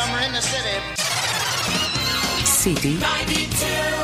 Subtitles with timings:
[0.00, 0.76] summer in the city.
[2.44, 3.99] City 92.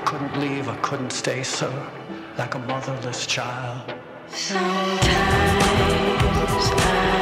[0.00, 1.70] I couldn't leave, I couldn't stay, so
[2.38, 3.92] like a motherless child.
[4.28, 5.04] Sometimes
[6.72, 7.19] I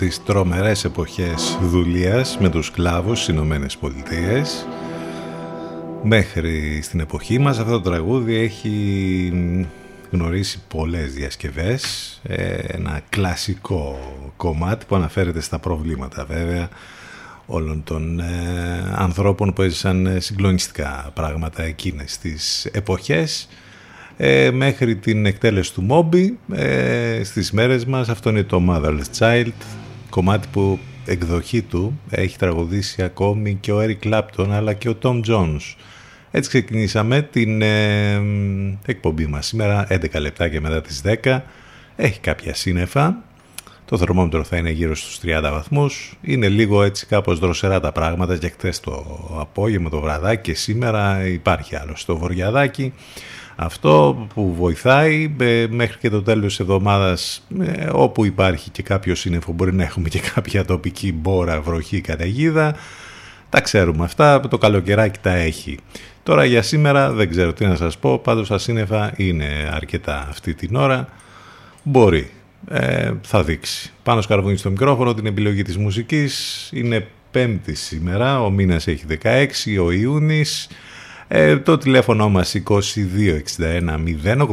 [0.00, 4.66] τις τρομερές εποχές δουλείας με τους σκλάβους στις Ηνωμένες Πολιτείες.
[6.02, 9.32] Μέχρι στην εποχή μας αυτό το τραγούδι έχει
[10.10, 13.98] γνωρίσει πολλές διασκευές ε, ένα κλασικό
[14.36, 16.68] κομμάτι που αναφέρεται στα προβλήματα βέβαια
[17.46, 18.24] όλων των ε,
[18.94, 23.48] ανθρώπων που έζησαν συγκλονιστικά πράγματα εκείνες τις εποχές.
[24.16, 29.52] Ε, μέχρι την εκτέλεση του Μόμπι ε, στις μέρες μας αυτό είναι το Motherless Child
[30.10, 35.20] κομμάτι που εκδοχή του έχει τραγουδήσει ακόμη και ο Eric Κλάπτον αλλά και ο Tom
[35.26, 35.74] Jones.
[36.30, 38.22] Έτσι ξεκινήσαμε την ε,
[38.86, 41.40] εκπομπή μας σήμερα 11 λεπτά και μετά τις 10.
[41.96, 43.22] Έχει κάποια σύννεφα.
[43.84, 46.14] Το θερμόμετρο θα είναι γύρω στους 30 βαθμούς.
[46.22, 49.04] Είναι λίγο έτσι κάπως δροσερά τα πράγματα και χθες το
[49.40, 52.92] απόγευμα το βραδάκι και σήμερα υπάρχει άλλο στο βοριαδάκι.
[53.62, 59.14] Αυτό που βοηθάει ε, μέχρι και το τέλος της εβδομάδας ε, όπου υπάρχει και κάποιο
[59.14, 62.76] σύννεφο μπορεί να έχουμε και κάποια τοπική μπόρα, βροχή, καταιγίδα.
[63.48, 65.78] Τα ξέρουμε αυτά, το καλοκαιράκι τα έχει.
[66.22, 70.54] Τώρα για σήμερα δεν ξέρω τι να σας πω, πάντως τα σύννεφα είναι αρκετά αυτή
[70.54, 71.08] την ώρα.
[71.82, 72.30] Μπορεί,
[72.68, 73.92] ε, θα δείξει.
[74.02, 79.78] Πάνω σκαρβούνι στο μικρόφωνο, την επιλογή της μουσικής είναι πέμπτη σήμερα, ο μήνας έχει 16,
[79.84, 80.68] ο Ιούνις...
[81.32, 82.80] Ε, το τηλέφωνο μας 2261
[84.24, 84.48] 081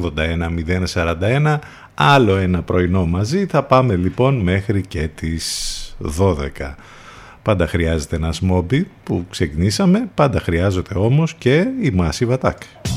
[0.94, 1.60] 041
[1.94, 3.46] άλλο ένα πρωινό μαζί.
[3.46, 6.76] Θα πάμε λοιπόν μέχρι και τις 12.
[7.42, 12.97] Πάντα χρειάζεται ένας μόμπι που ξεκινήσαμε, πάντα χρειάζεται όμως και η Massive Attack.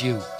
[0.00, 0.37] You.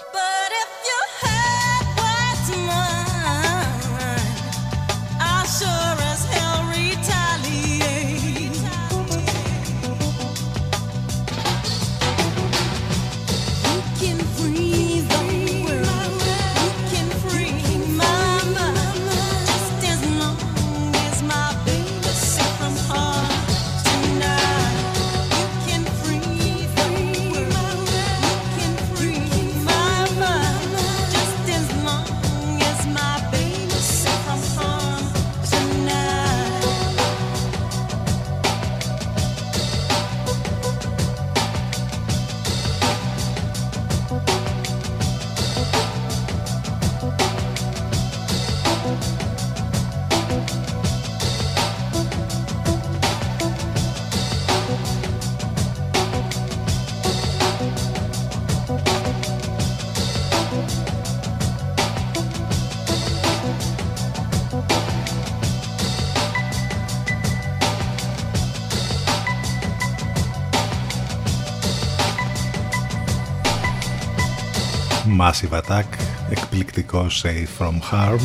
[75.28, 75.84] Massive Attack,
[76.30, 78.20] εκπληκτικό Safe From Harm.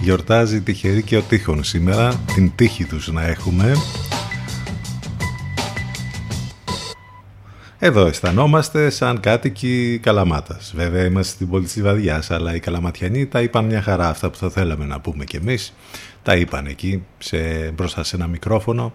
[0.00, 3.72] Γιορτάζει τυχερή και ο τείχων σήμερα, την τύχη τους να έχουμε.
[7.78, 10.72] Εδώ αισθανόμαστε σαν κάτοικοι Καλαμάτας.
[10.76, 14.36] Βέβαια είμαστε στην πόλη της Βαδιάς, αλλά οι Καλαματιανοί τα είπαν μια χαρά αυτά που
[14.36, 15.74] θα θέλαμε να πούμε κι εμείς.
[16.22, 17.38] Τα είπαν εκεί σε,
[17.70, 18.92] μπροστά σε ένα μικρόφωνο.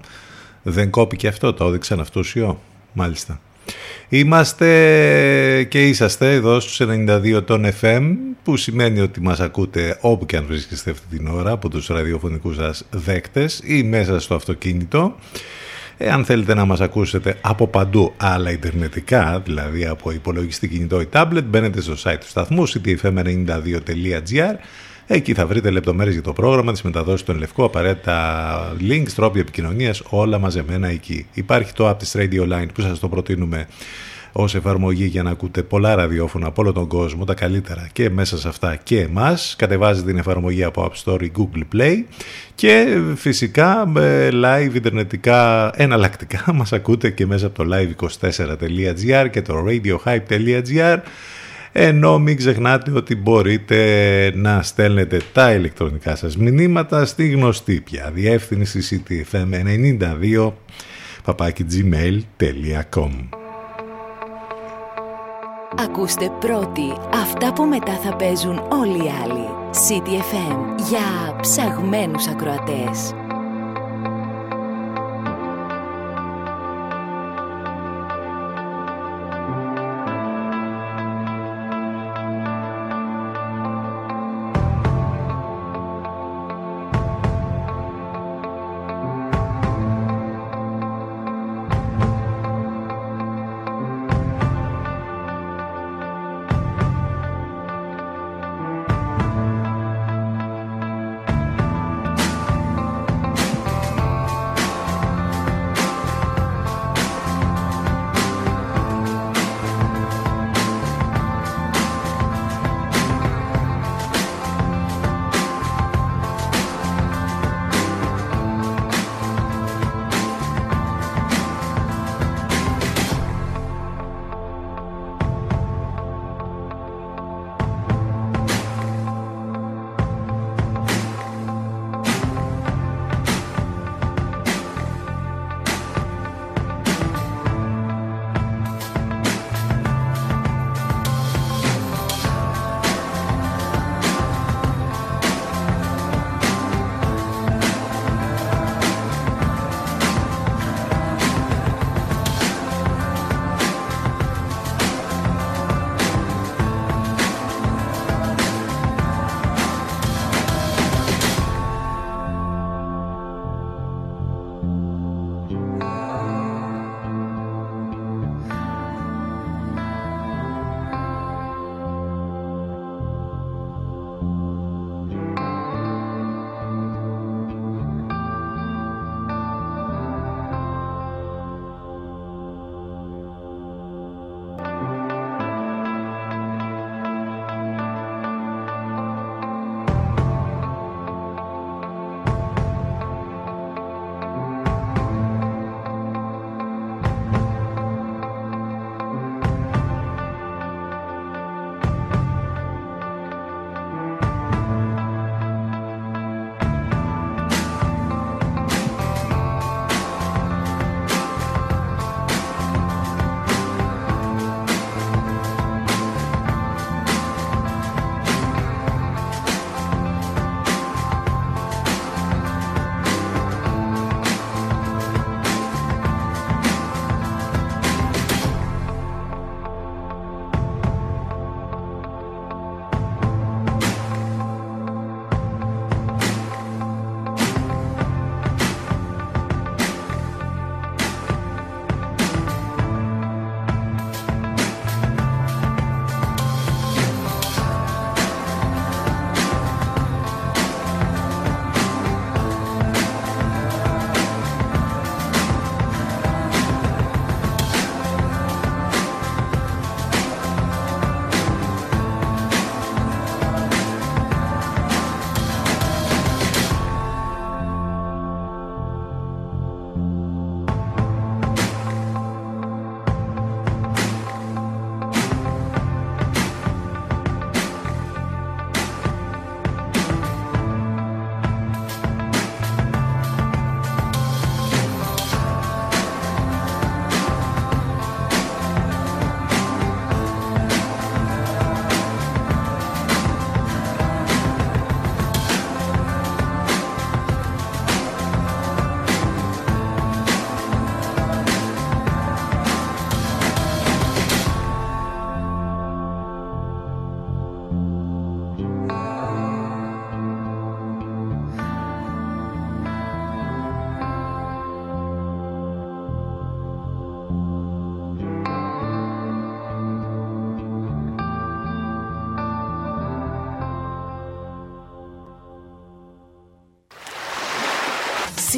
[0.63, 2.61] Δεν κόπηκε αυτό, το έδειξαν αυτό ουσιό.
[2.93, 3.39] Μάλιστα.
[4.09, 4.67] Είμαστε
[5.69, 10.45] και είσαστε εδώ στους 92 των FM που σημαίνει ότι μας ακούτε όπου και αν
[10.47, 15.15] βρίσκεστε αυτή την ώρα από τους ραδιοφωνικούς σας δέκτες ή μέσα στο αυτοκίνητο.
[15.97, 21.43] Εάν θέλετε να μας ακούσετε από παντού αλλά ιντερνετικά, δηλαδή από υπολογιστή κινητό ή tablet,
[21.45, 24.55] μπαίνετε στο site του σταθμού ctfm92.gr
[25.09, 30.01] Εκεί θα βρείτε λεπτομέρειες για το πρόγραμμα, τις μεταδόσεις των Λευκό, απαραίτητα links, τρόποι επικοινωνίας,
[30.09, 31.25] όλα μαζεμένα εκεί.
[31.33, 33.67] Υπάρχει το app της Radio Line που σας το προτείνουμε
[34.31, 38.37] ως εφαρμογή για να ακούτε πολλά ραδιόφωνα από όλο τον κόσμο, τα καλύτερα και μέσα
[38.37, 39.55] σε αυτά και εμάς.
[39.57, 41.95] Κατεβάζετε την εφαρμογή από App Store ή Google Play
[42.55, 49.65] και φυσικά με live ιντερνετικά εναλλακτικά μας ακούτε και μέσα από το live24.gr και το
[49.67, 50.97] radiohype.gr
[51.71, 59.03] ενώ μην ξεχνάτε ότι μπορείτε να στέλνετε τα ηλεκτρονικά σας μηνύματα στη γνωστή πια διεύθυνση
[59.07, 60.51] ctfm92
[61.25, 63.11] papakigmail.com
[65.79, 69.45] Ακούστε πρώτοι αυτά που μετά θα παίζουν όλοι οι άλλοι.
[69.71, 70.57] CTFM
[70.89, 73.13] για ψαγμένους ακροατές.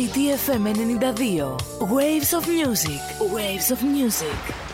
[0.10, 1.86] CTFM 92.
[1.86, 3.00] Waves of Music.
[3.22, 4.69] Waves of Music.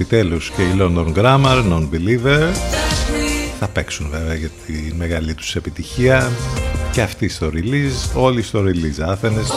[0.00, 2.54] Επιτέλους και οι London Grammar, Non-Believer
[3.58, 6.30] θα παίξουν βέβαια για τη μεγάλη τους επιτυχία.
[6.92, 9.50] Και αυτοί στο release, όλοι στο release Άθενες.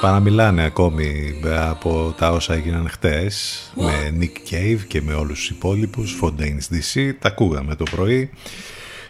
[0.00, 1.34] Παραμιλάνε ακόμη
[1.68, 7.10] από τα όσα έγιναν χτες με Nick Cave και με όλους τους υπόλοιπους Fontaines DC,
[7.18, 8.30] τα ακούγαμε το πρωί.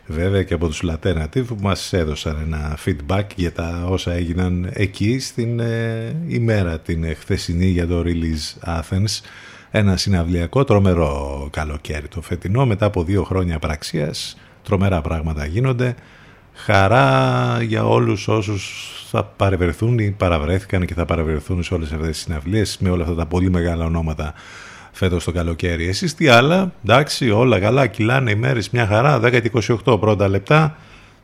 [0.07, 5.19] Βέβαια και από τους Laternative που μας έδωσαν ένα feedback για τα όσα έγιναν εκεί
[5.19, 9.21] στην ε, ημέρα την χθεσινή για το release Athens
[9.79, 15.95] ένα συναυλιακό τρομερό καλοκαίρι το φετινό μετά από δύο χρόνια πραξίας τρομερά πράγματα γίνονται.
[16.55, 22.19] Χαρά για όλους όσους θα παρευρεθούν ή παραβρέθηκαν και θα παρευρεθούν σε όλες αυτές τις
[22.19, 24.35] συναυλίες με όλα αυτά τα πολύ μεγάλα ονόματα
[24.93, 25.89] φέτος το καλοκαίρι.
[25.89, 29.41] Εσείς τι άλλα, εντάξει όλα καλά, κυλάνε οι μέρες μια χαρά, 10
[29.85, 30.77] 28 πρώτα λεπτά.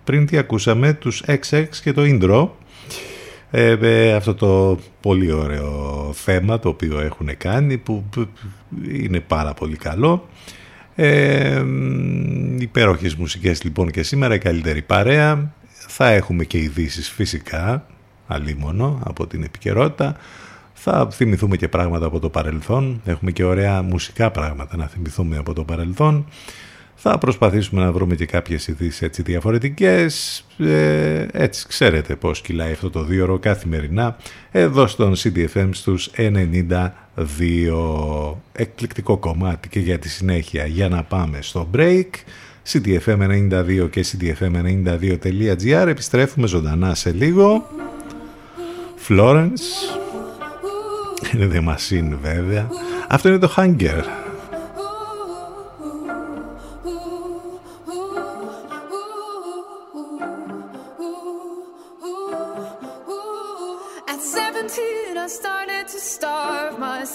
[0.04, 2.48] Πριν τι ακούσαμε, τους XX και το intro
[3.54, 8.04] ε, ε, αυτό το πολύ ωραίο θέμα το οποίο έχουν κάνει που
[8.92, 10.28] είναι πάρα πολύ καλό
[10.94, 11.64] ε,
[12.58, 17.86] υπέροχες μουσικές λοιπόν και σήμερα η καλύτερη παρέα θα έχουμε και ειδήσεις φυσικά
[18.26, 20.16] αλίμονο από την επικαιρότητα
[20.72, 23.00] Θα θυμηθούμε και πράγματα από το παρελθόν.
[23.04, 26.26] Έχουμε και ωραία μουσικά πράγματα να θυμηθούμε από το παρελθόν.
[27.04, 30.44] Θα προσπαθήσουμε να βρούμε και κάποιες ειδήσεις έτσι διαφορετικές.
[30.58, 34.16] Ε, έτσι ξέρετε πώς κυλάει αυτό το δύο ώρο καθημερινά
[34.50, 36.90] εδώ στον CDFM στους 92
[38.52, 42.08] εκπληκτικό κομμάτι και για τη συνέχεια για να πάμε στο break.
[42.72, 47.66] CDFM92 και CDFM92.gr Επιστρέφουμε ζωντανά σε λίγο.
[49.08, 49.66] Florence.
[51.34, 52.68] Είναι The Machine βέβαια.
[53.08, 54.21] Αυτό είναι το Hunger.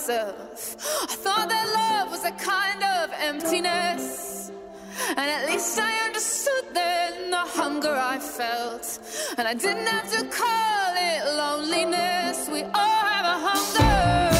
[0.07, 0.75] myself.
[1.09, 4.51] I thought that love was a kind of emptiness.
[5.09, 8.99] And at least I understood then the hunger I felt.
[9.37, 12.49] And I didn't have to call it loneliness.
[12.49, 14.36] We all have a hunger.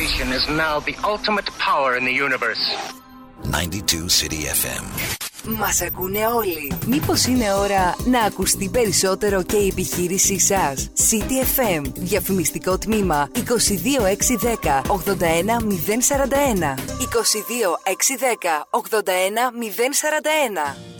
[0.00, 2.60] The ultimate power in the universe.
[3.44, 4.84] 92 City FM.
[5.58, 6.72] Μας ακούνε όλοι.
[6.86, 11.82] Μήπως είναι ώρα να ακουστεί περισσότερο και η επιχείρησή σας; City FM.
[11.94, 16.74] Διαφημιστικό τμήμα 22610 81041.
[16.98, 20.95] 22610 81041.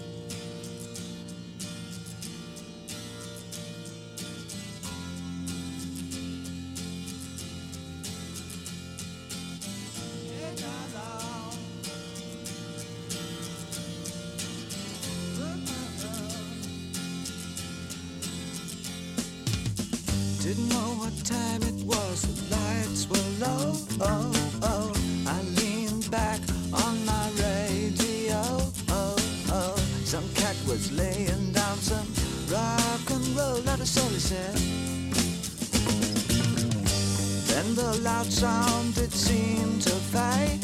[37.46, 40.62] Then the loud sound it seemed to fade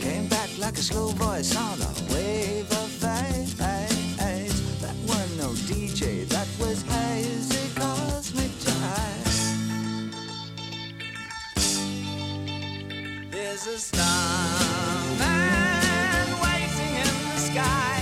[0.00, 4.80] Came back like a slow voice on a wave of haze.
[4.80, 10.10] That were no DJ, that was hazy cosmic jive.
[13.30, 14.00] There's a starman
[16.42, 17.93] waiting in the sky.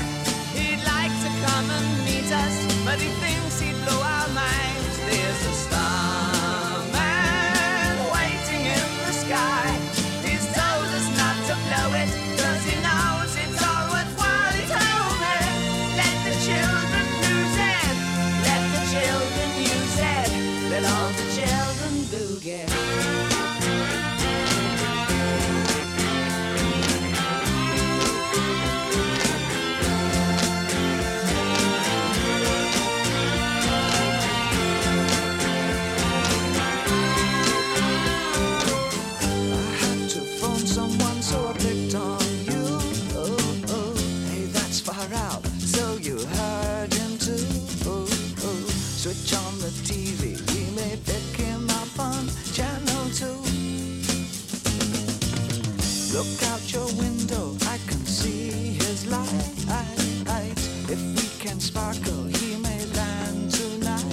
[61.72, 64.04] Sparkle, he may land tonight.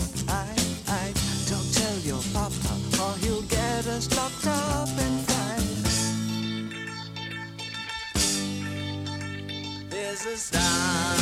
[1.49, 5.67] Don't tell your papa, or he'll get us locked up in fight.
[9.89, 11.18] There's a starman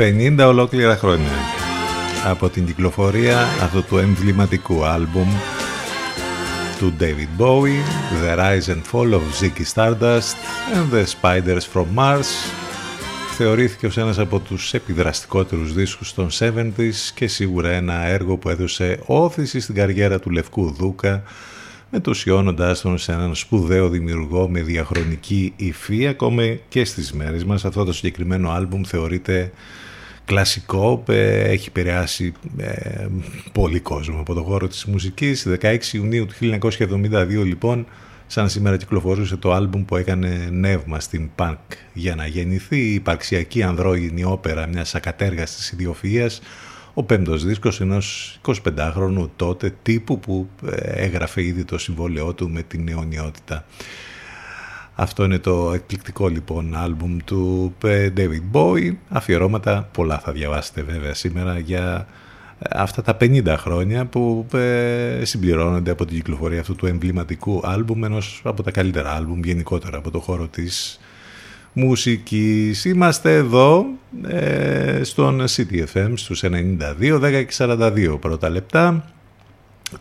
[0.00, 1.30] ...50 ολόκληρα χρόνια
[2.24, 5.28] από την κυκλοφορία αυτού του εμβληματικού άλμπουμ
[6.78, 7.82] του David Bowie
[8.22, 10.36] The Rise and Fall of Ziggy Stardust
[10.74, 12.26] and The Spiders from Mars
[13.36, 18.98] θεωρήθηκε ως ένας από τους επιδραστικότερους δίσκους των 70s και σίγουρα ένα έργο που έδωσε
[19.06, 21.22] όθηση στην καριέρα του Λευκού Δούκα
[21.90, 27.64] μετουσιώνοντάς τον σε έναν σπουδαίο δημιουργό με διαχρονική υφή ακόμα και στις μέρες μας.
[27.64, 29.52] Αυτό το συγκεκριμένο άλμπουμ θεωρείται
[30.30, 33.06] κλασικό, ε, έχει επηρεάσει ε,
[33.52, 35.46] πολύ κόσμο από το χώρο της μουσικής.
[35.60, 37.86] 16 Ιουνίου του 1972 λοιπόν,
[38.26, 41.56] σαν σήμερα κυκλοφορούσε το άλμπουμ που έκανε νεύμα στην Punk
[41.92, 46.38] για να γεννηθεί η υπαρξιακή ανδρόγυνη όπερα μιας ακατέργαστης ιδιοφυΐας
[46.94, 52.62] ο πέμπτος δίσκος ενός 25χρονου τότε τύπου που ε, έγραφε ήδη το συμβόλαιό του με
[52.62, 53.64] την αιωνιότητα.
[55.00, 58.92] Αυτό είναι το εκπληκτικό λοιπόν άλμπουμ του ε, David Bowie.
[59.08, 62.06] Αφιερώματα πολλά θα διαβάσετε βέβαια σήμερα για
[62.58, 64.46] ε, αυτά τα 50 χρόνια που
[65.22, 70.10] συμπληρώνονται από την κυκλοφορία αυτού του εμβληματικού άλμπουμ ενός από τα καλύτερα άλμπουμ γενικότερα από
[70.10, 71.00] το χώρο της
[71.72, 72.84] μουσικής.
[72.84, 73.86] Είμαστε εδώ
[74.28, 76.50] ε, στον CTFM στους 92,
[77.00, 79.04] 10 και 42 πρώτα λεπτά.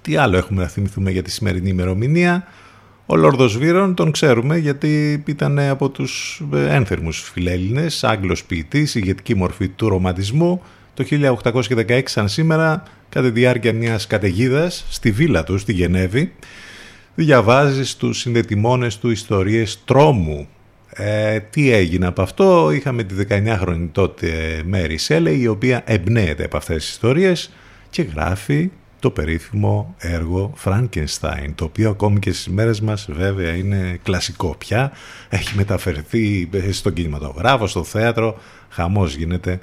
[0.02, 2.48] Τι άλλο έχουμε να θυμηθούμε για τη σημερινή ημερομηνία;
[3.12, 9.67] Ο Λόρδος Βύρον τον ξέρουμε γιατί ήταν από τους ένθερμους φιλέλληνες, Άγγλος ποιητής, ηγετική μορφή
[9.67, 10.62] του ρομαντισμού.
[10.93, 16.34] Το 1816 σαν σήμερα, κατά τη διάρκεια μιας καταιγίδας στη βίλα του στη Γενέβη,
[17.15, 20.48] διαβάζει στους συνδετημόνες του ιστορίες τρόμου
[20.93, 26.58] ε, τι έγινε από αυτό, είχαμε τη 19χρονη τότε Μέρη Σέλε η οποία εμπνέεται από
[26.58, 27.52] αυτές τις ιστορίες
[27.89, 34.00] και γράφει το περίφημο έργο Frankenstein, το οποίο ακόμη και στις μέρες μας βέβαια είναι
[34.04, 34.92] κλασικό πια,
[35.30, 38.38] έχει μεταφερθεί στον κινηματογράφο, στο θέατρο,
[38.70, 39.60] χαμός γίνεται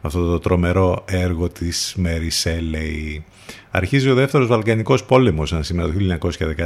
[0.00, 3.22] αυτό το τρομερό έργο της Mary Shelley.
[3.70, 5.94] Αρχίζει ο δεύτερος Βαλκανικός πόλεμος, σαν σήμερα το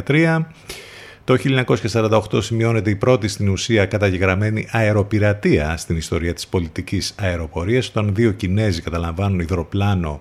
[0.07, 0.47] 1913,
[1.25, 1.37] το
[1.93, 8.33] 1948 σημειώνεται η πρώτη στην ουσία καταγεγραμμένη αεροπειρατεία στην ιστορία της πολιτικής αεροπορίας όταν δύο
[8.33, 10.21] Κινέζοι καταλαμβάνουν υδροπλάνο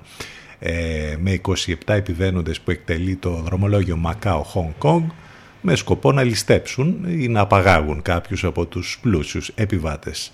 [0.63, 5.10] ε, με 27 επιβαίνοντες που εκτελεί το δρομολόγιο Μακάο Χονγκ Κονγκ
[5.62, 10.32] με σκοπό να ληστέψουν ή να απαγάγουν κάποιους από τους πλούσιους επιβάτες.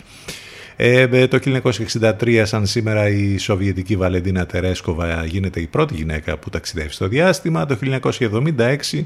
[0.75, 6.91] Ε, το 1963 σαν σήμερα η Σοβιετική Βαλεντίνα Τερέσκοβα γίνεται η πρώτη γυναίκα που ταξιδεύει
[6.91, 7.65] στο διάστημα.
[7.65, 9.05] Το 1976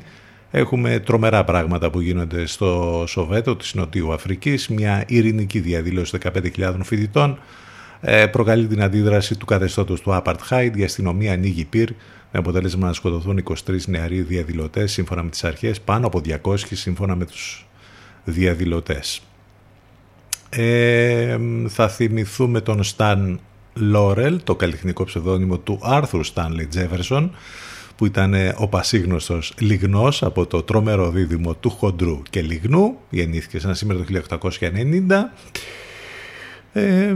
[0.51, 6.17] Έχουμε τρομερά πράγματα που γίνονται στο Σοβέτο της Νοτιού Αφρικής, μια ειρηνική διαδήλωση
[6.57, 7.36] 15.000 φοιτητών, ε,
[8.31, 11.89] προκαλεί την αντίδραση του καθεστώτος του Apartheid, η αστυνομία ανοίγει πυρ,
[12.31, 13.53] με αποτέλεσμα να σκοτωθούν 23
[13.87, 17.67] νεαροί διαδηλωτές σύμφωνα με τις αρχές, πάνω από 200 σύμφωνα με τους
[18.23, 19.21] διαδηλωτές.
[20.49, 21.37] Ε,
[21.67, 23.39] θα θυμηθούμε τον Σταν
[23.73, 27.31] Λόρελ, το καλλιτεχνικό ψευδόνυμο του Άρθρου Στάνλι Τζέφερσον,
[27.95, 33.75] που ήταν ο πασίγνωστος Λιγνός από το τρόμερο δίδυμο του Χοντρού και Λιγνού, γεννήθηκε σαν
[33.75, 34.59] σήμερα το 1890.
[36.73, 37.15] Ε,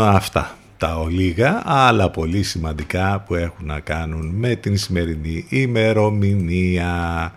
[0.00, 7.32] αυτά τα ολίγα, αλλά πολύ σημαντικά που έχουν να κάνουν με την σημερινή ημερομηνία.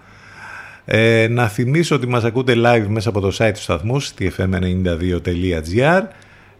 [0.86, 6.02] Ε, να θυμίσω ότι μας ακούτε live μέσα από το site του σταθμού stfm92.gr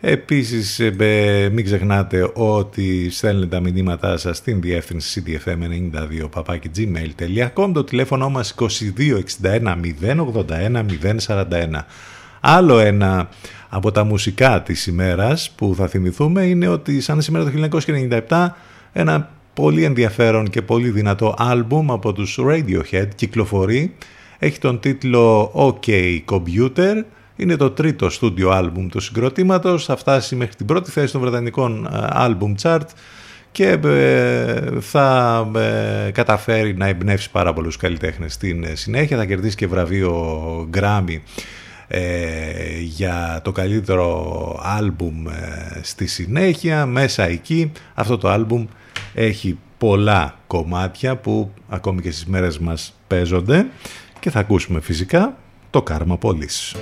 [0.02, 6.30] Επίσης ε, μην ξεχνάτε ότι στέλνετε τα μηνύματά σας στην διεύθυνση cdfm92
[7.74, 8.68] το τηλέφωνο μας 2261
[10.02, 10.86] 081
[11.28, 11.44] 041
[12.40, 13.30] Άλλο ένα
[13.70, 17.80] από τα μουσικά της ημέρας που θα θυμηθούμε είναι ότι σαν σήμερα το
[18.28, 18.48] 1997
[18.94, 23.96] ένα πολύ ενδιαφέρον και πολύ δυνατό άλμπουμ από τους Radiohead κυκλοφορεί.
[24.40, 27.04] Έχει τον τίτλο OK Computer.
[27.36, 31.88] Είναι το τρίτο στούντιο άλμπουμ του συγκροτήματος, θα φτάσει μέχρι την πρώτη θέση των βρετανικών
[32.10, 32.88] άλμπουμ chart
[33.52, 39.18] και ε, θα ε, καταφέρει να εμπνεύσει πάρα πολλούς καλλιτέχνες στην συνέχεια.
[39.18, 41.18] Θα κερδίσει και βραβείο Grammy
[41.88, 45.26] ε, για το καλύτερο άλμπουμ
[45.82, 46.86] στη συνέχεια.
[46.86, 48.66] Μέσα εκεί αυτό το άλμπουμ
[49.14, 53.66] έχει πολλά κομμάτια που ακόμη και στις μέρες μας παίζονται
[54.20, 55.38] και θα ακούσουμε φυσικά
[55.70, 56.78] το Karma Police.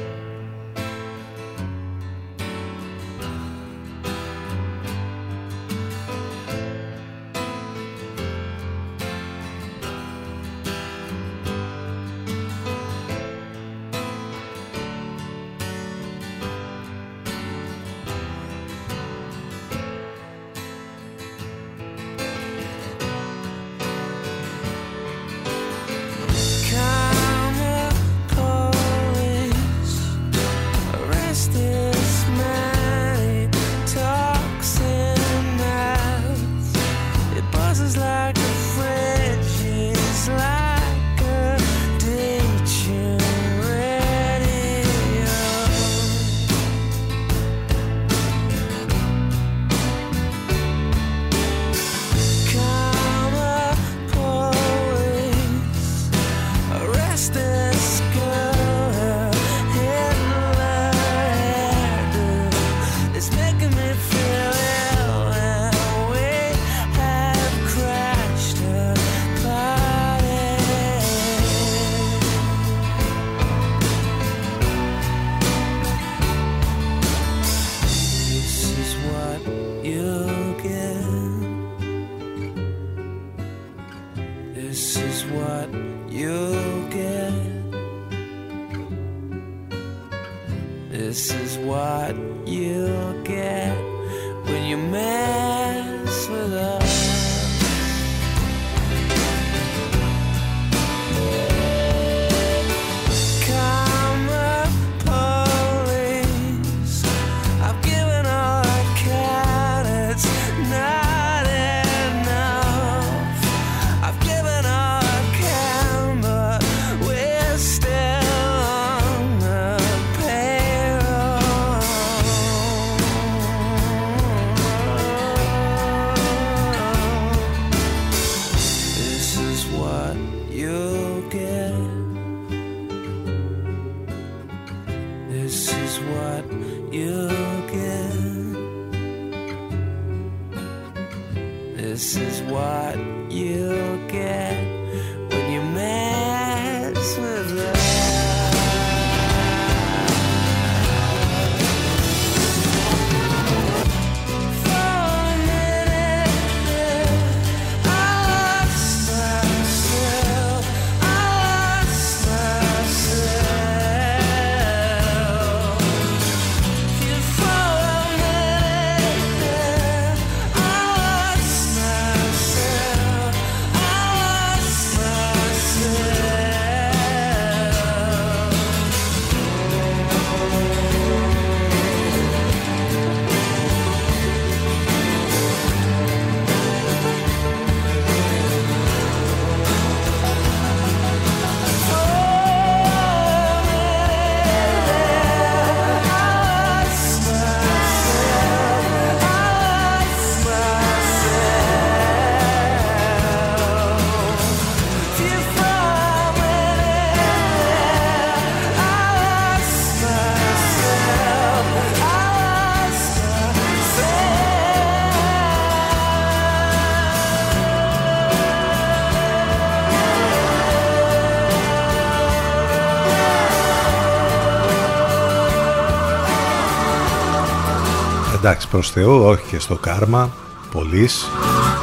[228.46, 230.34] Εντάξει προς Θεού, όχι και στο κάρμα,
[230.72, 231.26] πολλής,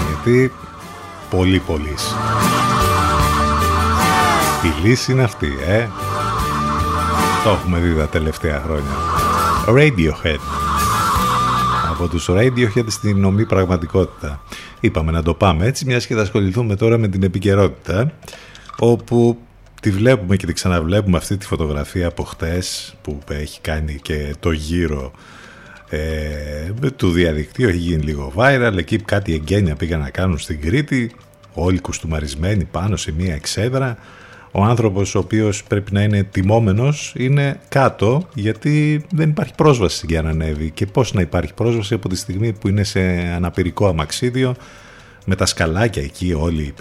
[0.09, 0.53] γιατί
[1.31, 2.15] πολύ πολλής.
[4.65, 5.89] Η λύση είναι αυτή, ε.
[7.45, 8.97] Το έχουμε δει τα τελευταία χρόνια.
[9.67, 10.39] Radiohead.
[11.91, 14.41] Από τους Radiohead στην νομή πραγματικότητα.
[14.81, 18.13] Είπαμε να το πάμε έτσι, μιας και θα ασχοληθούμε τώρα με την επικαιρότητα,
[18.79, 19.39] όπου
[19.81, 24.51] τη βλέπουμε και τη ξαναβλέπουμε αυτή τη φωτογραφία από χτες, που έχει κάνει και το
[24.51, 25.13] γύρο
[25.95, 28.75] ε, του διαδικτύου έχει γίνει λίγο viral.
[28.77, 31.11] Εκεί κάτι εγγένεια πήγαν να κάνουν στην Κρήτη
[31.55, 33.99] όλοι κουστούμαρισμένοι πάνω σε μία εξέδρα.
[34.53, 40.23] Ο άνθρωπος ο οποίος πρέπει να είναι τιμόμενος είναι κάτω γιατί δεν υπάρχει πρόσβαση για
[40.23, 40.71] να ανέβει.
[40.71, 43.01] Και πώς να υπάρχει πρόσβαση από τη στιγμή που είναι σε
[43.37, 44.55] αναπηρικό αμαξίδιο
[45.25, 46.75] με τα σκαλάκια εκεί όλοι οι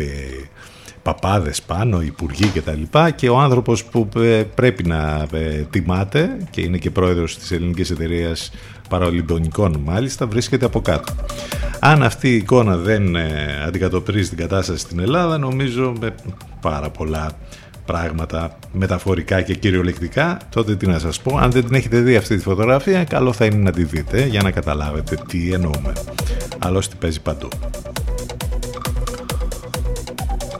[1.03, 6.37] παπάδες πάνω, υπουργοί και τα λοιπά και ο άνθρωπος που ε, πρέπει να ε, τιμάται
[6.49, 8.51] και είναι και πρόεδρος της ελληνικής εταιρείας
[8.89, 11.13] παραολυμπιονικών μάλιστα βρίσκεται από κάτω.
[11.79, 16.15] Αν αυτή η εικόνα δεν ε, αντικατοπτρίζει την κατάσταση στην Ελλάδα νομίζω με
[16.61, 17.31] πάρα πολλά
[17.85, 22.35] πράγματα μεταφορικά και κυριολεκτικά τότε τι να σας πω αν δεν την έχετε δει αυτή
[22.35, 25.93] τη φωτογραφία καλό θα είναι να τη δείτε για να καταλάβετε τι εννοούμε
[26.59, 27.47] άλλωστε παίζει παντού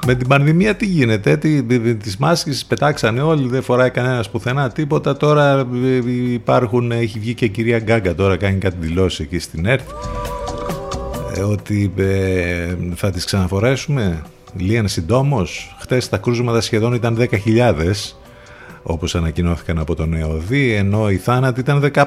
[0.06, 5.18] με την πανδημία τι γίνεται, τι, τις μάσκες πετάξανε όλοι, δεν φοράει κανένας πουθενά τίποτα.
[5.18, 9.66] Τώρα ε, υπάρχουν, έχει βγει και η κυρία Γκάγκα τώρα, κάνει κάτι δηλώσεις εκεί στην
[9.66, 9.90] ΕΡΤ,
[11.36, 14.24] ε, ότι ε, θα τις ξαναφορέσουμε
[14.58, 15.76] λίγαν συντόμως.
[15.80, 17.74] Χτες τα κρούσματα σχεδόν ήταν 10.000
[18.84, 22.06] όπως ανακοινώθηκαν από τον ΕΟΔΗ, ενώ οι θάνατοι ήταν 15.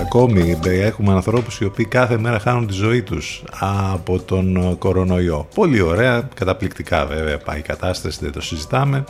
[0.00, 5.48] Ακόμη έχουμε ανθρώπους οι οποίοι κάθε μέρα χάνουν τη ζωή τους από τον κορονοϊό.
[5.54, 9.04] Πολύ ωραία, καταπληκτικά βέβαια πάει η κατάσταση, δεν το συζητάμε.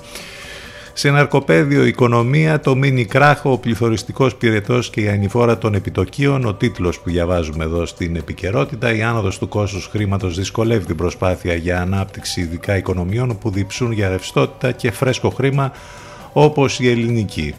[0.93, 6.55] Σε ναρκοπαίδιο οικονομία, το μίνι κράχο, ο πληθωριστικός πυρετός και η ανηφόρα των επιτοκίων, ο
[6.55, 11.81] τίτλος που διαβάζουμε εδώ στην επικαιρότητα, η άνοδος του κόστους χρήματος δυσκολεύει την προσπάθεια για
[11.81, 15.73] ανάπτυξη ειδικά οικονομιών που διψούν για ρευστότητα και φρέσκο χρήμα
[16.43, 17.55] όπως η ελληνική.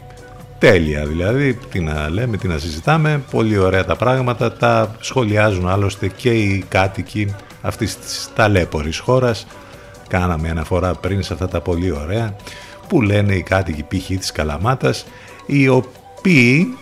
[0.58, 6.08] Τέλεια δηλαδή, τι να λέμε, τι να συζητάμε, πολύ ωραία τα πράγματα, τα σχολιάζουν άλλωστε
[6.08, 9.46] και οι κάτοικοι αυτής της ταλέπορης χώρας.
[10.08, 12.36] Κάναμε αναφορά πριν σε αυτά τα πολύ ωραία,
[12.88, 14.06] που λένε οι κάτοικοι π.χ.
[14.06, 15.06] της Καλαμάτας,
[15.46, 16.76] οι οποίοι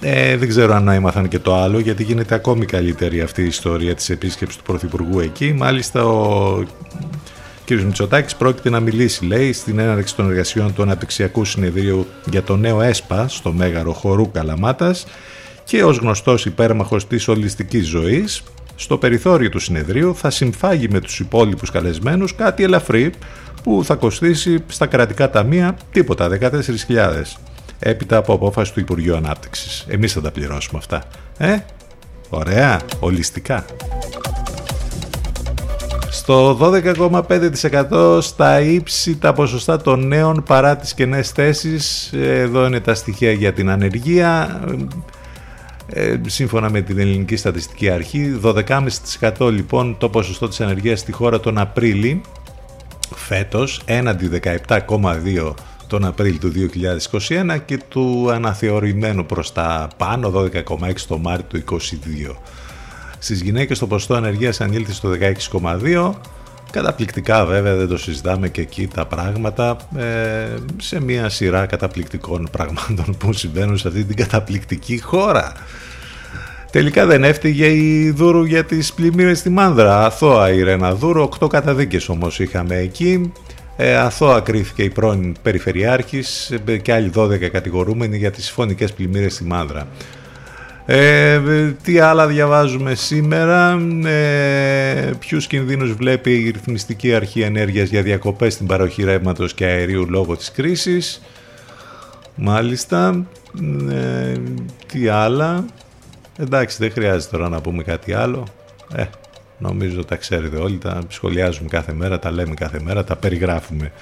[0.00, 3.94] ε, δεν ξέρω αν έμαθαν και το άλλο, γιατί γίνεται ακόμη καλύτερη αυτή η ιστορία
[3.94, 5.52] της επίσκεψης του Πρωθυπουργού εκεί.
[5.52, 6.62] Μάλιστα ο
[7.64, 7.70] κ.
[7.70, 12.80] Μητσοτάκης πρόκειται να μιλήσει, λέει, στην έναρξη των εργασιών του Αναπτυξιακού Συνεδρίου για το νέο
[12.80, 15.06] ΕΣΠΑ στο Μέγαρο Χορού Καλαμάτας
[15.64, 18.42] και ως γνωστός υπέρμαχος της ολιστικής ζωής,
[18.76, 23.12] στο περιθώριο του συνεδρίου θα συμφάγει με τους υπόλοιπους καλεσμένους κάτι ελαφρύ
[23.62, 27.38] που θα κοστίσει στα κρατικά ταμεία τίποτα, 14.000
[27.78, 29.86] έπειτα από απόφαση του Υπουργείου Ανάπτυξης.
[29.88, 31.02] Εμείς θα τα πληρώσουμε αυτά.
[31.38, 31.56] Ε,
[32.30, 33.64] ωραία, ολιστικά
[36.14, 42.12] στο 12,5% στα ύψη τα ποσοστά των νέων παρά τις κενές θέσεις.
[42.12, 44.60] Εδώ είναι τα στοιχεία για την ανεργία.
[45.86, 51.40] Ε, σύμφωνα με την Ελληνική Στατιστική Αρχή, 12,5% λοιπόν το ποσοστό της ανεργίας στη χώρα
[51.40, 52.20] τον Απρίλη
[53.14, 55.52] φέτος, έναντι 17,2%
[55.86, 56.52] τον Απρίλιο του
[57.28, 62.36] 2021 και του αναθεωρημένου προς τα πάνω 12,6% το Μάρτιο του 2022.
[63.24, 66.10] Στις γυναίκες το ποσοστό ανεργίας ανήλθε στο 16,2%,
[66.70, 70.04] Καταπληκτικά βέβαια δεν το συζητάμε και εκεί τα πράγματα ε,
[70.76, 75.52] σε μια σειρά καταπληκτικών πραγμάτων που συμβαίνουν σε αυτή την καταπληκτική χώρα.
[76.70, 80.04] Τελικά δεν έφτυγε η Δούρου για τις πλημμύρες στη Μάνδρα.
[80.04, 83.32] Αθώα η Ρένα Δούρου, οκτώ καταδίκες όμως είχαμε εκεί.
[83.76, 89.34] Ε, αθώα κρίθηκε η πρώην Περιφερειάρχης ε, και άλλοι 12 κατηγορούμενοι για τις φωνικές πλημμύρες
[89.34, 89.86] στη Μάνδρα.
[90.86, 91.40] Ε,
[91.82, 98.66] τι άλλα διαβάζουμε σήμερα, ε, ποιους κινδύνους βλέπει η Ρυθμιστική Αρχή Ενέργειας για διακοπές στην
[98.66, 101.22] παροχή ρεύματος και αερίου λόγω της κρίσης;
[102.34, 103.26] Μάλιστα,
[103.90, 104.32] ε,
[104.86, 105.64] τι άλλα,
[106.38, 108.46] εντάξει δεν χρειάζεται τώρα να πούμε κάτι άλλο.
[108.94, 109.04] Ε,
[109.58, 113.92] νομίζω τα ξέρετε όλοι, τα σχολιάζουμε κάθε μέρα, τα λέμε κάθε μέρα, τα περιγράφουμε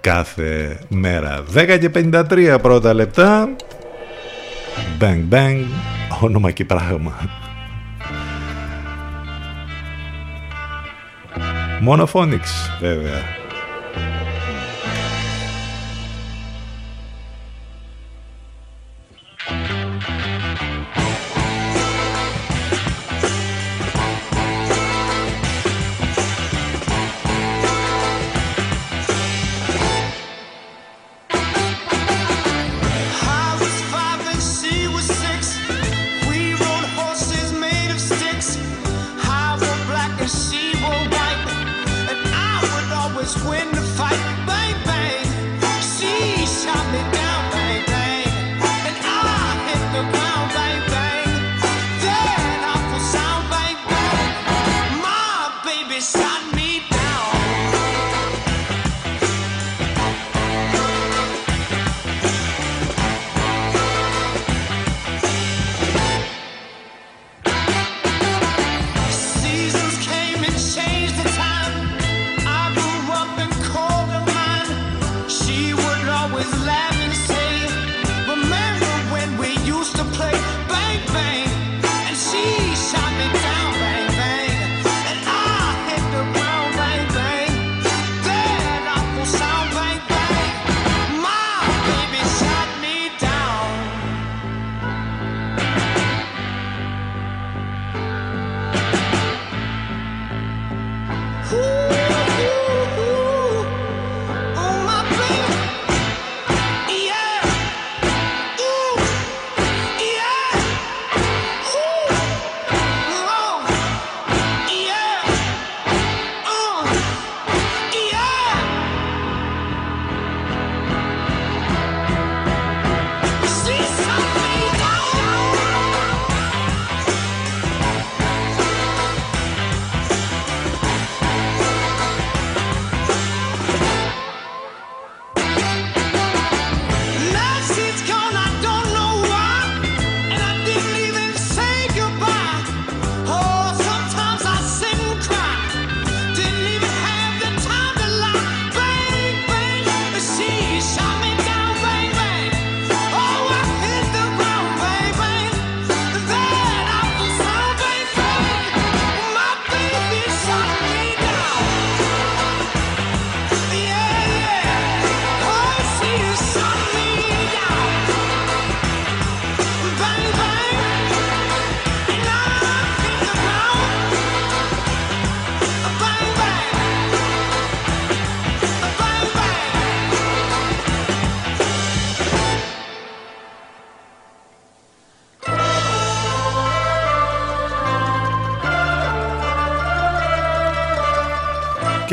[0.00, 1.44] κάθε μέρα.
[1.54, 3.48] 10 και 53 πρώτα λεπτά.
[4.98, 5.64] Bang bang,
[6.20, 7.12] όνομα και πράγμα.
[11.86, 13.22] Monophonics βέβαια.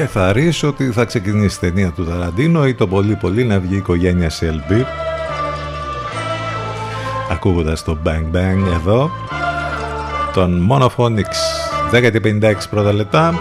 [0.03, 3.59] Και θα ρίσω ότι θα ξεκινήσει η ταινία του Ταραντίνο ή το πολύ πολύ να
[3.59, 4.85] βγει η οικογένεια Σελμπί
[7.31, 9.11] ακούγοντας το Bang Bang εδώ
[10.33, 11.39] τον Monophonics
[11.93, 13.33] 10 και 56 πρώτα λεπτά.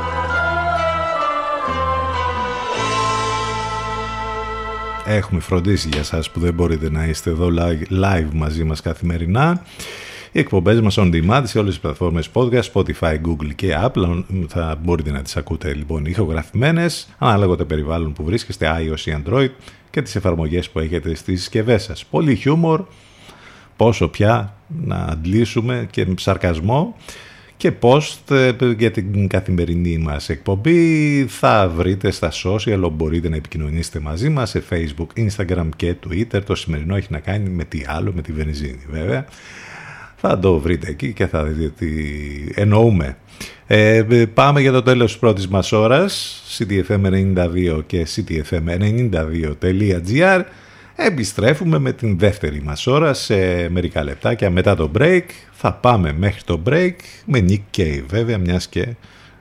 [5.04, 9.62] Έχουμε φροντίσει για σας που δεν μπορείτε να είστε εδώ live, live μαζί μας καθημερινά
[10.32, 14.24] οι εκπομπές μας on demand σε όλες τις πλατφόρμες podcast, Spotify, Google και Apple.
[14.48, 19.50] Θα μπορείτε να τις ακούτε λοιπόν ηχογραφημένες, ανάλογα το περιβάλλον που βρίσκεστε, iOS ή Android
[19.90, 22.04] και τις εφαρμογές που έχετε στις συσκευές σας.
[22.04, 22.84] Πολύ χιούμορ,
[23.76, 26.96] πόσο πια να αντλήσουμε και σαρκασμό
[27.56, 33.36] και post ε, για την καθημερινή μας εκπομπή θα βρείτε στα social όπου μπορείτε να
[33.36, 37.82] επικοινωνήσετε μαζί μας σε facebook, instagram και twitter το σημερινό έχει να κάνει με τι
[37.86, 39.26] άλλο, με τη βενζίνη βέβαια
[40.24, 41.90] θα το βρείτε εκεί και θα δείτε τι
[42.54, 43.16] εννοούμε.
[43.66, 44.02] Ε,
[44.34, 46.42] πάμε για το τέλος της πρώτης μας ώρας.
[46.58, 50.42] CTFM92 και CTFM92.gr
[50.96, 55.24] Επιστρέφουμε με την δεύτερη μας ώρα σε μερικά λεπτάκια μετά το break.
[55.52, 56.94] Θα πάμε μέχρι το break
[57.24, 58.86] με Nick Cave βέβαια μιας και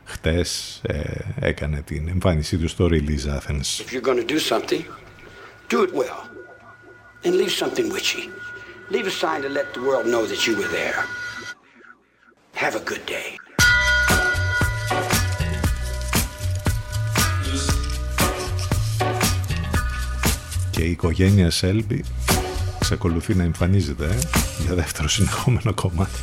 [0.04, 1.00] χτες ε,
[1.40, 3.82] έκανε την εμφάνισή του στο Release Athens.
[3.86, 4.84] If you're do something,
[5.70, 6.30] do it well
[7.24, 8.41] and leave something witchy.
[8.92, 11.00] Leave a sign to let the world know that you were there.
[12.56, 13.38] Have a good day.
[20.72, 22.04] Και η οικογένεια Σέλμπι
[22.80, 24.18] εξακολουθεί να εμφανίζεται ε,
[24.64, 26.20] για δεύτερο συνεχόμενο κομμάτι.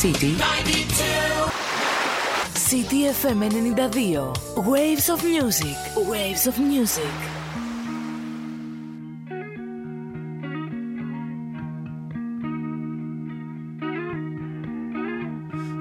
[0.00, 0.32] City.
[0.32, 0.94] 92.
[2.58, 4.62] City FM 92.
[4.62, 5.76] Waves of Music.
[5.94, 7.04] Waves of Music.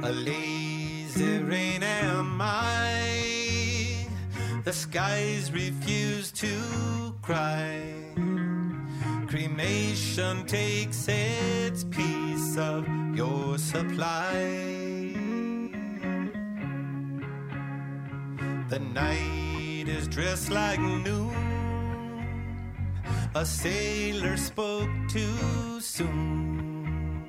[0.03, 4.05] A lazy rain am I.
[4.65, 7.79] The skies refuse to cry.
[9.27, 12.85] Cremation takes its piece of
[13.19, 14.31] your supply.
[18.69, 21.35] The night is dressed like noon.
[23.35, 27.25] A sailor spoke too soon,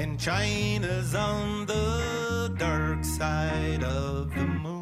[0.00, 4.73] and China's on the dark side of the moon.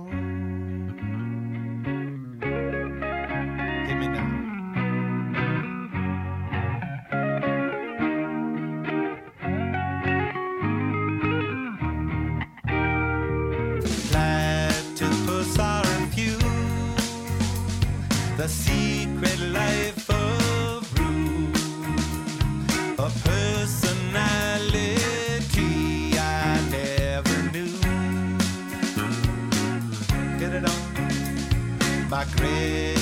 [32.25, 33.02] my.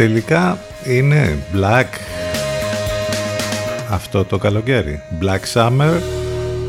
[0.00, 1.86] Τελικά είναι Black
[3.90, 5.00] αυτό το καλοκαίρι.
[5.20, 6.00] Black Summer,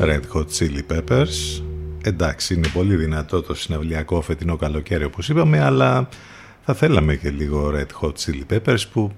[0.02, 1.62] Red Hot Chili Peppers.
[2.04, 6.10] Εντάξει, είναι πολύ δυνατό το συναυλιακό φετινό καλοκαίρι όπως είπαμε, αλλά
[6.66, 9.12] θα θέλαμε και λίγο Red Hot Chili Peppers που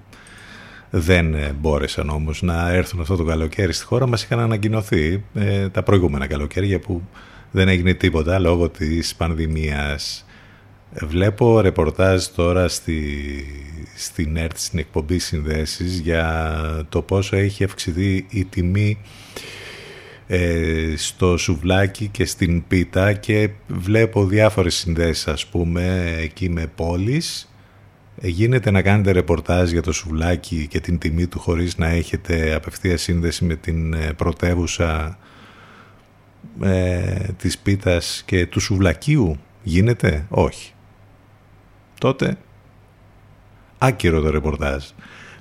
[0.90, 5.68] δεν ε, μπόρεσαν όμως να έρθουν αυτό το καλοκαίρι στη χώρα μας είχαν ανακοινωθεί ε,
[5.68, 7.02] τα προηγούμενα καλοκαίρια που
[7.50, 10.24] δεν έγινε τίποτα λόγω της πανδημίας
[11.02, 12.98] Βλέπω ρεπορτάζ τώρα στη,
[13.94, 18.98] στην ΕΡΤ στην εκπομπή συνδέσεις για το πόσο έχει αυξηθεί η τιμή
[20.26, 27.54] ε, στο σουβλάκι και στην πίτα και βλέπω διάφορες συνδέσεις ας πούμε εκεί με πόλεις.
[28.20, 32.54] Ε, γίνεται να κάνετε ρεπορτάζ για το σουβλάκι και την τιμή του χωρίς να έχετε
[32.54, 35.18] απευθεία σύνδεση με την ε, πρωτεύουσα
[36.62, 40.73] ε, της πίτας και του σουβλακίου; Γίνεται; Όχι
[42.04, 42.36] τότε
[43.78, 44.84] άκυρο το ρεπορτάζ.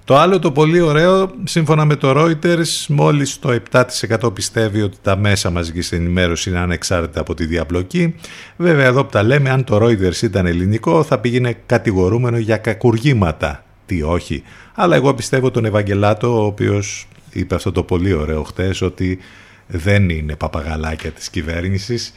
[0.06, 5.16] Το άλλο το πολύ ωραίο, σύμφωνα με το Reuters, μόλις το 7% πιστεύει ότι τα
[5.16, 8.16] μέσα μαζικής ενημέρωσης είναι ανεξάρτητα από τη διαπλοκή.
[8.58, 13.64] Βέβαια εδώ που τα λέμε, αν το Reuters ήταν ελληνικό θα πήγαινε κατηγορούμενο για κακουργήματα.
[13.86, 14.44] Τι όχι.
[14.74, 19.20] Αλλά εγώ πιστεύω τον Ευαγγελάτο, ο οποίος είπε αυτό το πολύ ωραίο χτες, ότι
[19.68, 22.14] δεν είναι παπαγαλάκια της κυβέρνησης.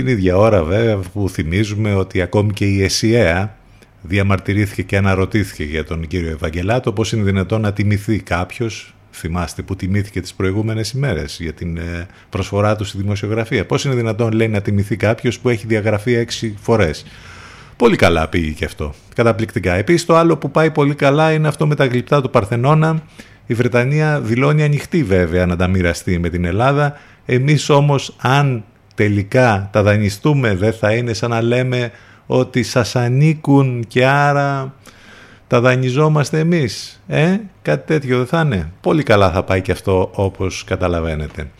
[0.00, 3.56] Την ίδια ώρα βέβαια που θυμίζουμε ότι ακόμη και η ΕΣΥΑ
[4.02, 9.76] διαμαρτυρήθηκε και αναρωτήθηκε για τον κύριο Ευαγγελάτο πώς είναι δυνατόν να τιμηθεί κάποιος θυμάστε που
[9.76, 14.48] τιμήθηκε τις προηγούμενες ημέρες για την ε, προσφορά του στη δημοσιογραφία πώς είναι δυνατόν λέει
[14.48, 17.04] να τιμηθεί κάποιος που έχει διαγραφεί έξι φορές;
[17.76, 18.94] Πολύ καλά πήγε και αυτό.
[19.14, 19.74] Καταπληκτικά.
[19.74, 23.02] Επίσης το άλλο που πάει πολύ καλά είναι αυτό με τα γλυπτά του Παρθενώνα.
[23.46, 26.98] Η Βρετανία δηλώνει ανοιχτή βέβαια να τα μοιραστεί με την Ελλάδα.
[27.26, 31.90] Εμείς όμως αν τελικά τα δανειστούμε δεν θα είναι σαν να λέμε
[32.26, 34.74] ότι σας ανήκουν και άρα
[35.46, 37.02] τα δανειζόμαστε εμείς.
[37.06, 38.72] Ε, κάτι τέτοιο δεν θα είναι.
[38.80, 41.50] Πολύ καλά θα πάει και αυτό όπως καταλαβαίνετε.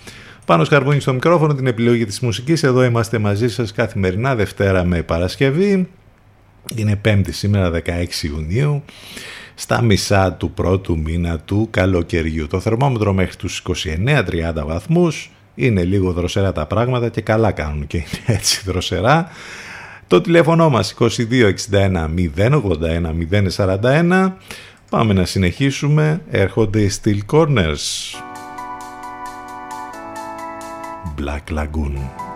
[0.45, 2.63] Πάνω σκαρβούνι στο μικρόφωνο την επιλογή της μουσικής.
[2.63, 5.89] Εδώ είμαστε μαζί σας καθημερινά Δευτέρα με Παρασκευή.
[6.77, 7.81] Είναι Πέμπτη σήμερα 16
[8.23, 8.83] Ιουνίου
[9.55, 12.47] στα μισά του πρώτου μήνα του καλοκαιριού.
[12.47, 17.97] Το θερμόμετρο μέχρι τους 29-30 βαθμούς είναι λίγο δροσερά τα πράγματα και καλά κάνουν και
[17.97, 19.29] είναι έτσι δροσερά.
[20.07, 22.61] Το τηλέφωνο μας 2261 081
[23.57, 24.33] 041
[24.91, 26.23] Πάμε να συνεχίσουμε.
[26.31, 28.15] Έρχονται οι Steel Corners.
[31.19, 32.30] Black Lagoon.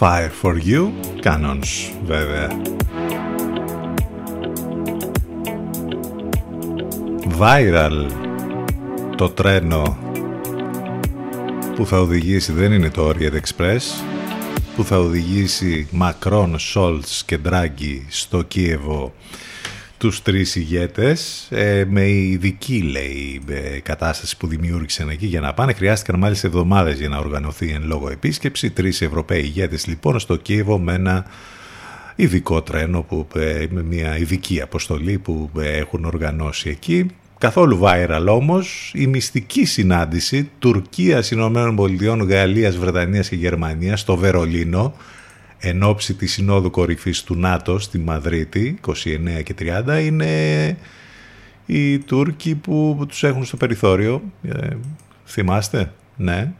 [0.00, 0.92] Fire for You,
[1.22, 2.48] Canons βέβαια.
[7.38, 8.06] Viral
[9.16, 9.98] το τρένο
[11.74, 13.80] που θα οδηγήσει, δεν είναι το Orient Express,
[14.76, 19.12] που θα οδηγήσει Μακρόν, Σόλτς και Ντράγκη στο Κίεβο
[19.98, 25.72] τους τρεις ηγέτες ε, με ειδική λέει ε, κατάσταση που δημιούργησαν εκεί για να πάνε.
[25.72, 28.70] Χρειάστηκαν μάλιστα εβδομάδες για να οργανωθεί εν λόγω επίσκεψη.
[28.70, 31.24] Τρεις Ευρωπαίοι ηγέτες λοιπόν στο Κίεβο με ένα
[32.16, 37.06] ειδικό τρένο που, ε, με μια ειδική αποστολή που ε, έχουν οργανώσει εκεί.
[37.38, 44.94] Καθόλου viral όμως η μυστική συνάντηση Τουρκίας, Ηνωμένων Πολιτειών, Γαλλίας, Βρετανίας και Γερμανίας στο Βερολίνο
[45.58, 48.92] εν ώψη της Συνόδου Κορυφής του ΝΑΤΟ στη Μαδρίτη 29
[49.42, 50.76] και 30 είναι
[51.66, 54.22] οι Τούρκοι που τους έχουν στο περιθώριο.
[54.42, 54.68] Ε,
[55.26, 56.52] θυμάστε, ναι.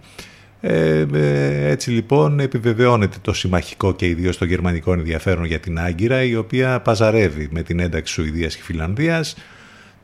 [0.61, 6.23] Ε, ε, έτσι λοιπόν επιβεβαιώνεται το συμμαχικό και ιδίως το γερμανικό ενδιαφέρον για την Άγκυρα
[6.23, 9.37] η οποία παζαρεύει με την ένταξη Σουηδίας και Φιλανδίας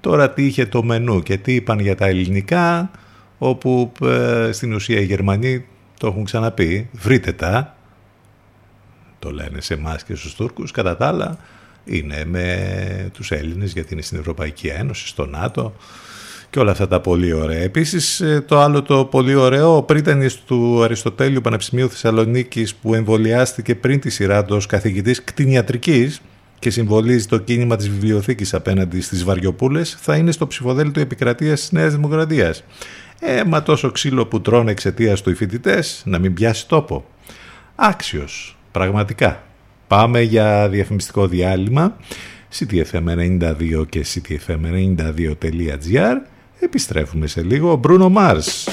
[0.05, 2.91] Τώρα τι είχε το μενού και τι είπαν για τα ελληνικά,
[3.39, 5.65] όπου ε, στην ουσία οι Γερμανοί
[5.99, 7.77] το έχουν ξαναπεί, βρείτε τα,
[9.25, 11.39] το λένε σε εμάς και στους Τούρκους, κατά τα άλλα
[11.85, 12.47] είναι με
[13.13, 15.75] τους Έλληνες γιατί είναι στην Ευρωπαϊκή Ένωση, στο ΝΑΤΟ
[16.51, 17.61] και όλα αυτά τα πολύ ωραία.
[17.61, 23.75] Επίσης ε, το άλλο το πολύ ωραίο, ο πρίτανης του Αριστοτέλειου Πανεπιστημίου Θεσσαλονίκης που εμβολιάστηκε
[23.75, 26.21] πριν τη σειρά του ως καθηγητής κτηνιατρικής
[26.59, 31.73] και συμβολίζει το κίνημα της βιβλιοθήκης απέναντι στις Βαριοπούλες θα είναι στο ψηφοδέλτιο επικρατείας της
[31.73, 32.65] Νέας Δημοκρατίας.
[33.21, 37.05] Ε, μα τόσο ξύλο που τρώνε εξαιτίας του οι φοιτητές να μην πιάσει τόπο.
[37.75, 39.43] Άξιος, πραγματικά.
[39.87, 41.97] Πάμε για διαφημιστικό διάλειμμα.
[42.59, 46.15] CTFM92 και CTFM92.gr
[46.61, 47.81] Επιστρέφουμε σε λίγο.
[47.85, 48.73] Bruno Mars.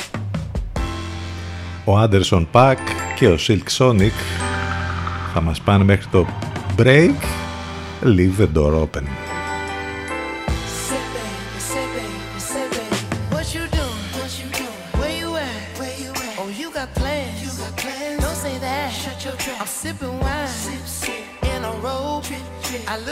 [1.86, 2.78] Ο Anderson Pack
[3.16, 4.18] και ο Silk Sonic
[5.34, 6.26] θα μας πάνε μέχρι το
[6.78, 7.16] break.
[8.04, 9.31] Leave the door open.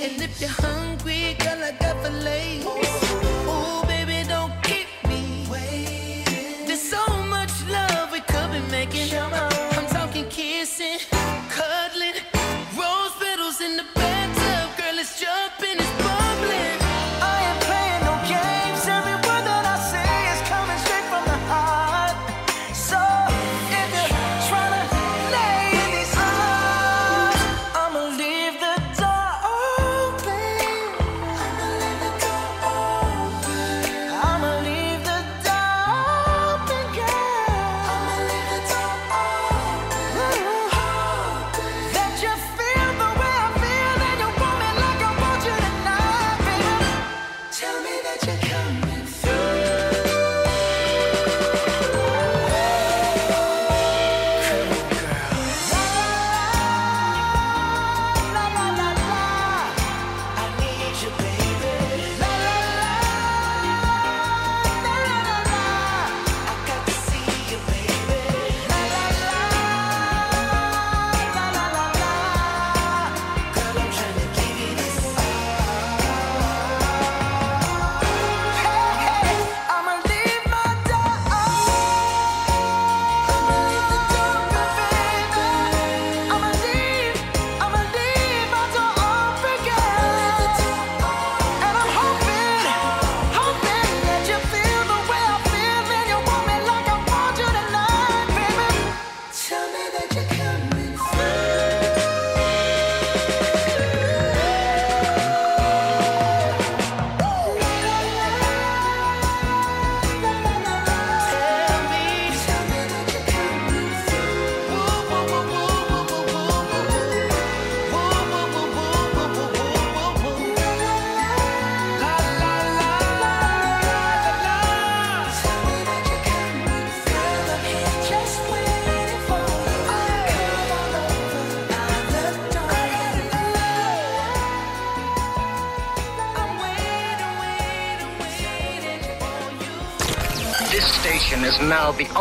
[0.00, 2.64] And if you're hungry, girl, I got fillets.
[3.46, 4.07] Ooh, baby,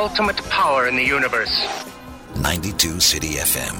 [0.07, 1.55] ultimate power in the universe.
[2.35, 3.75] 92 City FM.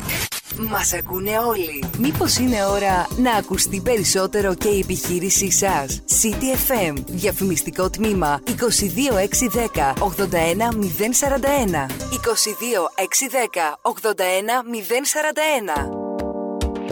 [0.69, 1.83] Μας ακούνε όλοι.
[1.97, 6.01] Μήπως είναι ώρα να ακουστεί περισσότερο και η επιχείρησή σας.
[6.21, 6.93] City FM.
[7.05, 11.85] Διαφημιστικό τμήμα 22610 81041.
[12.11, 16.05] 22610 81041.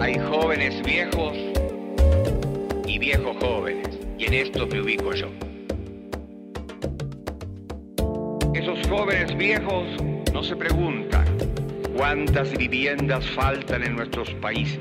[0.04, 1.36] Hay jóvenes viejos
[2.94, 3.88] y viejos jóvenes,
[4.20, 5.30] y en esto me ubico yo.
[8.56, 9.86] Esos jóvenes viejos
[10.32, 11.26] no se preguntan
[11.98, 14.80] cuántas viviendas faltan en nuestros países.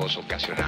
[0.00, 0.59] tiempos ocasionales.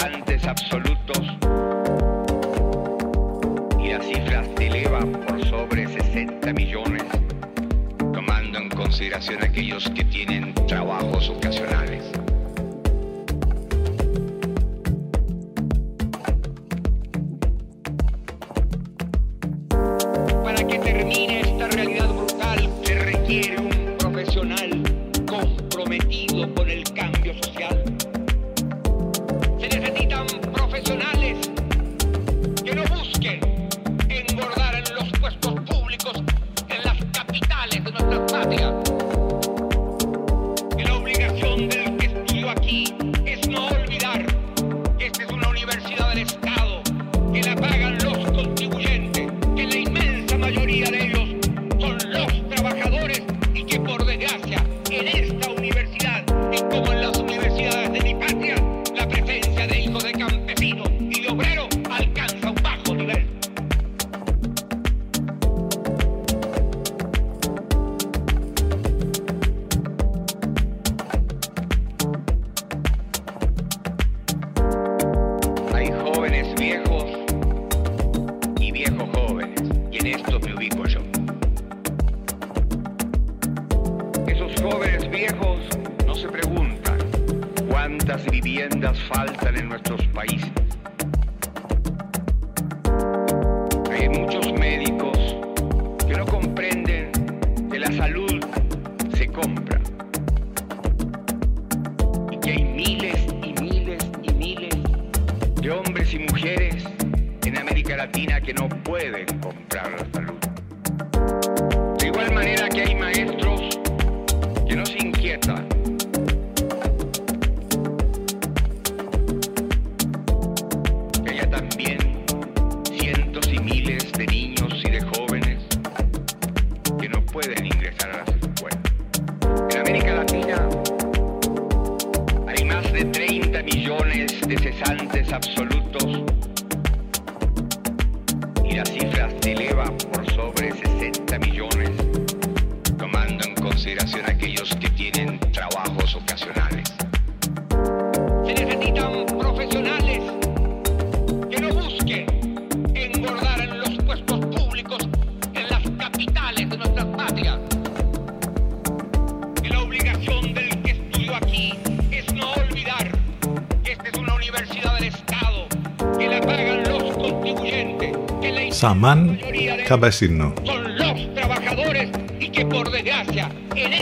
[0.00, 1.18] semejantes absolutos
[3.78, 7.04] y la cifras se eleva por sobre 60 millones,
[8.12, 12.19] tomando en consideración aquellos que tienen trabajos ocasionales.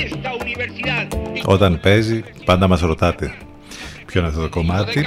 [0.04, 1.06] Esta universidad
[1.44, 3.34] Όταν παίζει, πάντα μας ρωτάτε
[4.06, 5.06] ποιο είναι αυτό το κομμάτι;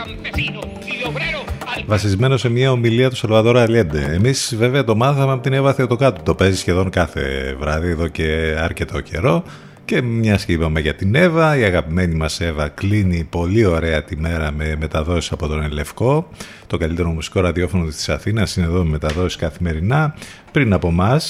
[1.85, 4.09] Βασισμένο σε μια ομιλία του Σαλβαδόρα Αλιέντε.
[4.13, 6.23] Εμείς βέβαια το μάθαμε από την Εύα Θεοτοκάτου.
[6.23, 9.43] Το παίζει σχεδόν κάθε βράδυ εδώ και αρκετό καιρό.
[9.91, 14.17] Και μια και είπαμε για την Εύα, η αγαπημένη μας Εύα κλείνει πολύ ωραία τη
[14.17, 16.29] μέρα με μεταδόσεις από τον Ελευκό.
[16.67, 20.15] Το καλύτερο μουσικό ραδιόφωνο της Αθήνας είναι εδώ με μεταδόσεις καθημερινά.
[20.51, 21.21] Πριν από εμά,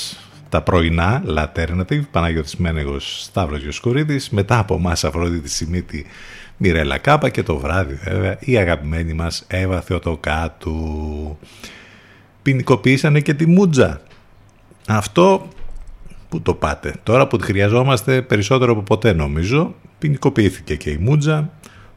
[0.50, 4.30] τα πρωινά, L'Alternative, Παναγιώτης Μένεγος, Σταύρος Γιοσκουρίδης.
[4.30, 6.06] Μετά από εμά, Αφροδίτη Σιμίτη,
[6.58, 11.38] Μιρέλα Κάπα και το βράδυ βέβαια η αγαπημένη μας Εύα Θεοτοκάτου.
[12.42, 14.02] Ποινικοποιήσανε και τη Μούτζα.
[14.88, 15.48] Αυτό
[16.32, 16.94] που το πάτε.
[17.04, 21.50] Τώρα που τη χρειαζόμαστε περισσότερο από ποτέ νομίζω, ποινικοποιήθηκε και η Μούτζα.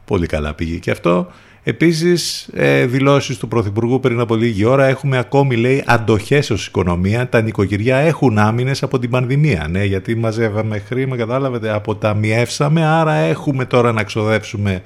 [0.05, 1.27] Πολύ καλά πήγε και αυτό.
[1.63, 7.29] Επίσης, ε, δηλώσεις του Πρωθυπουργού πριν από λίγη ώρα έχουμε ακόμη, λέει, αντοχές ως οικονομία.
[7.29, 9.67] Τα νοικοκυριά έχουν άμυνες από την πανδημία.
[9.69, 14.81] Ναι, γιατί μαζεύαμε χρήμα, κατάλαβετε, αποταμιεύσαμε, άρα έχουμε τώρα να ξοδέψουμε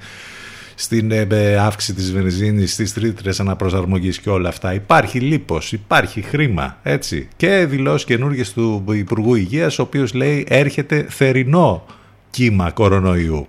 [0.80, 4.74] στην ε, ε, αύξηση της βενζίνης, στις τρίτρες αναπροσαρμογής και όλα αυτά.
[4.74, 7.28] Υπάρχει λίπος, υπάρχει χρήμα, έτσι.
[7.36, 11.86] Και δηλώσει καινούργιες του Υπουργού Υγείας, ο οποίος λέει έρχεται θερινό
[12.30, 13.46] κύμα κορονοϊού.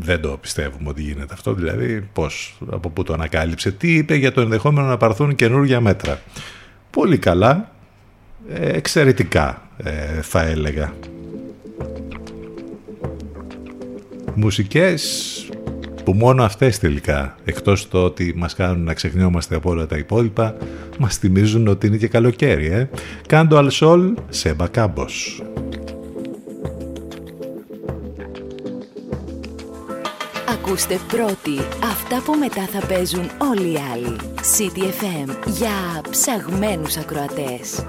[0.00, 4.32] Δεν το πιστεύουμε ότι γίνεται αυτό, δηλαδή πώς, από πού το ανακάλυψε, τι είπε για
[4.32, 6.20] το ενδεχόμενο να πάρθουν καινούργια μέτρα.
[6.90, 7.72] Πολύ καλά,
[8.52, 10.92] ε, εξαιρετικά ε, θα έλεγα.
[14.34, 15.46] Μουσικές
[16.04, 20.56] που μόνο αυτές τελικά, εκτός το ότι μας κάνουν να ξεχνιόμαστε από όλα τα υπόλοιπα,
[20.98, 22.88] μας θυμίζουν ότι είναι και καλοκαίρι, ε.
[23.26, 25.42] Κάντο αλσόλ σε μπακάμπος.
[30.48, 34.16] Ακούστε πρώτοι αυτά που μετά θα παίζουν όλοι οι άλλοι.
[34.56, 37.84] CTFM για ψαγμένους ακροατές.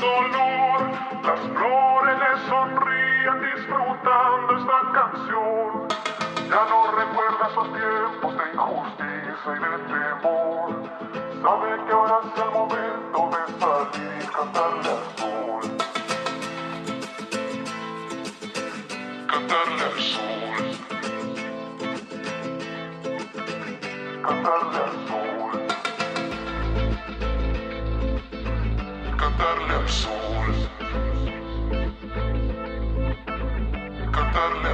[0.00, 0.78] Dolor.
[1.22, 5.88] Las flores le sonríen disfrutando esta canción.
[6.48, 10.68] Ya no recuerda esos tiempos de injusticia y de temor.
[11.42, 13.09] Sabe que ahora es el momento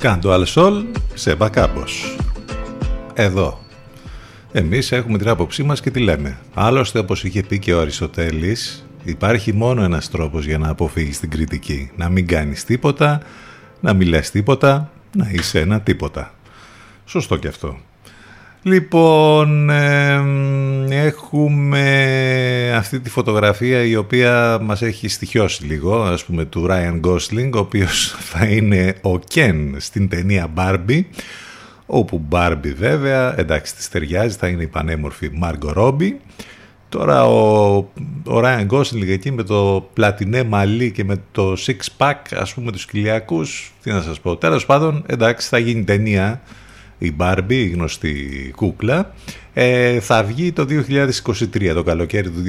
[0.00, 2.16] Κάντο Αλσόλ σε Μπακάμπος.
[3.14, 3.60] Εδώ.
[4.52, 6.38] Εμείς έχουμε την άποψή μας και τη λέμε.
[6.54, 11.30] Άλλωστε, όπως είχε πει και ο Αριστοτέλης, υπάρχει μόνο ένας τρόπος για να αποφύγεις την
[11.30, 11.90] κριτική.
[11.96, 13.20] Να μην κάνεις τίποτα,
[13.80, 16.34] να μην λες τίποτα, να είσαι ένα τίποτα.
[17.04, 17.76] Σωστό και αυτό.
[18.62, 21.84] Λοιπόν, εμ, έχουμε
[22.80, 27.58] αυτή τη φωτογραφία η οποία μας έχει στοιχειώσει λίγο, ας πούμε του Ryan Gosling, ο
[27.58, 31.02] οποίος θα είναι ο Ken στην ταινία Barbie,
[31.86, 36.12] όπου Barbie βέβαια, εντάξει της ταιριάζει, θα είναι η πανέμορφη Margot Robbie.
[36.88, 37.76] Τώρα ο,
[38.24, 42.72] ο Ryan Gosling εκεί με το πλατινέ μαλλί και με το six pack ας πούμε
[42.72, 44.36] τους κοιλιακούς, τι να σας πω.
[44.36, 46.40] Τέλος πάντων, εντάξει θα γίνει ταινία
[47.00, 49.14] η Barbie, η γνωστή κούκλα.
[49.52, 50.66] Ε, θα βγει το
[51.22, 52.42] 2023, το καλοκαίρι του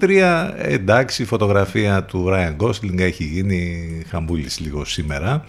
[0.00, 0.52] 2023.
[0.56, 3.78] Εντάξει, η φωτογραφία του Ryan Gosling έχει γίνει
[4.08, 5.44] χαμπούλης λίγο σήμερα.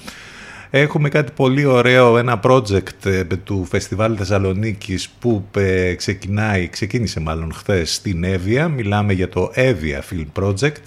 [0.71, 7.53] Έχουμε κάτι πολύ ωραίο, ένα project ε, του Φεστιβάλ Θεσσαλονίκης που ε, ξεκινάει, ξεκίνησε μάλλον
[7.53, 8.67] χθες στην Εύβοια.
[8.67, 10.83] Μιλάμε για το Εύβοια Film Project.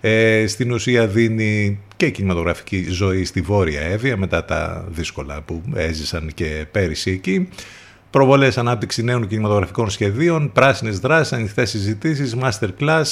[0.00, 6.30] Ε, στην ουσία δίνει και κινηματογραφική ζωή στη Βόρεια Εύβοια μετά τα δύσκολα που έζησαν
[6.34, 7.48] και πέρυσι εκεί.
[8.10, 13.04] Προβολές ανάπτυξη νέων κινηματογραφικών σχεδίων, πράσινες δράσεις, ανοιχτές συζητήσεις, masterclass,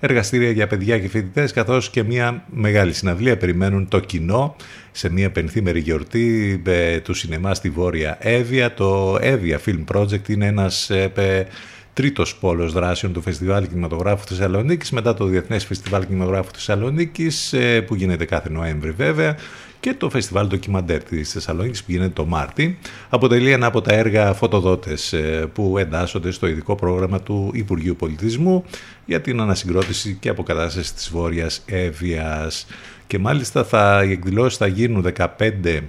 [0.00, 4.56] εργαστήρια για παιδιά και φοιτητές, καθώς και μια μεγάλη συναυλία περιμένουν το κοινό
[4.92, 8.74] σε μια πενθήμερη γιορτή ε, του σινεμά στη Βόρεια Εύβοια.
[8.74, 11.44] Το Εύβοια Film Project είναι ένας ε, ε,
[11.94, 17.94] τρίτος πόλος δράσεων του Φεστιβάλ Κινηματογράφου Θεσσαλονίκης μετά το Διεθνές Φεστιβάλ Κινηματογράφου Θεσσαλονίκης ε, που
[17.94, 19.36] γίνεται κάθε Νοέμβρη βέβαια
[19.80, 22.78] και το Φεστιβάλ Ντοκιμαντέρ της Θεσσαλονίκης που γίνεται το Μάρτι.
[23.08, 28.64] Αποτελεί ένα από τα έργα φωτοδότες ε, που εντάσσονται στο ειδικό πρόγραμμα του Υπουργείου Πολιτισμού
[29.04, 32.66] για την ανασυγκρότηση και αποκατάσταση της Βόρειας Εύβοιας.
[33.06, 35.80] Και μάλιστα θα, οι εκδηλώσεις θα γίνουν 15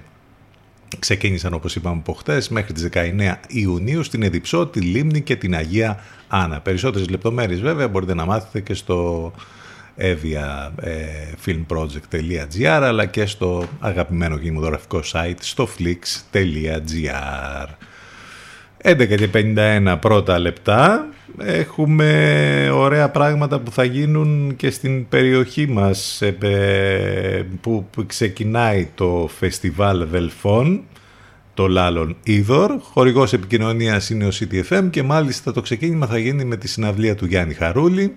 [0.98, 5.54] ξεκίνησαν όπως είπαμε από χτες μέχρι τις 19 Ιουνίου στην Εδιψό, τη Λίμνη και την
[5.54, 6.60] Αγία Άννα.
[6.60, 9.32] Περισσότερες λεπτομέρειες βέβαια μπορείτε να μάθετε και στο
[9.98, 17.66] eviafilmproject.gr αλλά και στο αγαπημένο κινηματογραφικό site στο flix.gr
[18.82, 21.08] 11 και 51 πρώτα λεπτά
[21.38, 30.06] έχουμε ωραία πράγματα που θα γίνουν και στην περιοχή μας ε, που ξεκινάει το φεστιβάλ
[30.06, 30.82] Βελφών
[31.54, 32.70] το Λάλον Είδωρ.
[32.80, 37.26] Χορηγός επικοινωνίας είναι ο CTFM και μάλιστα το ξεκίνημα θα γίνει με τη συναυλία του
[37.26, 38.16] Γιάννη Χαρούλη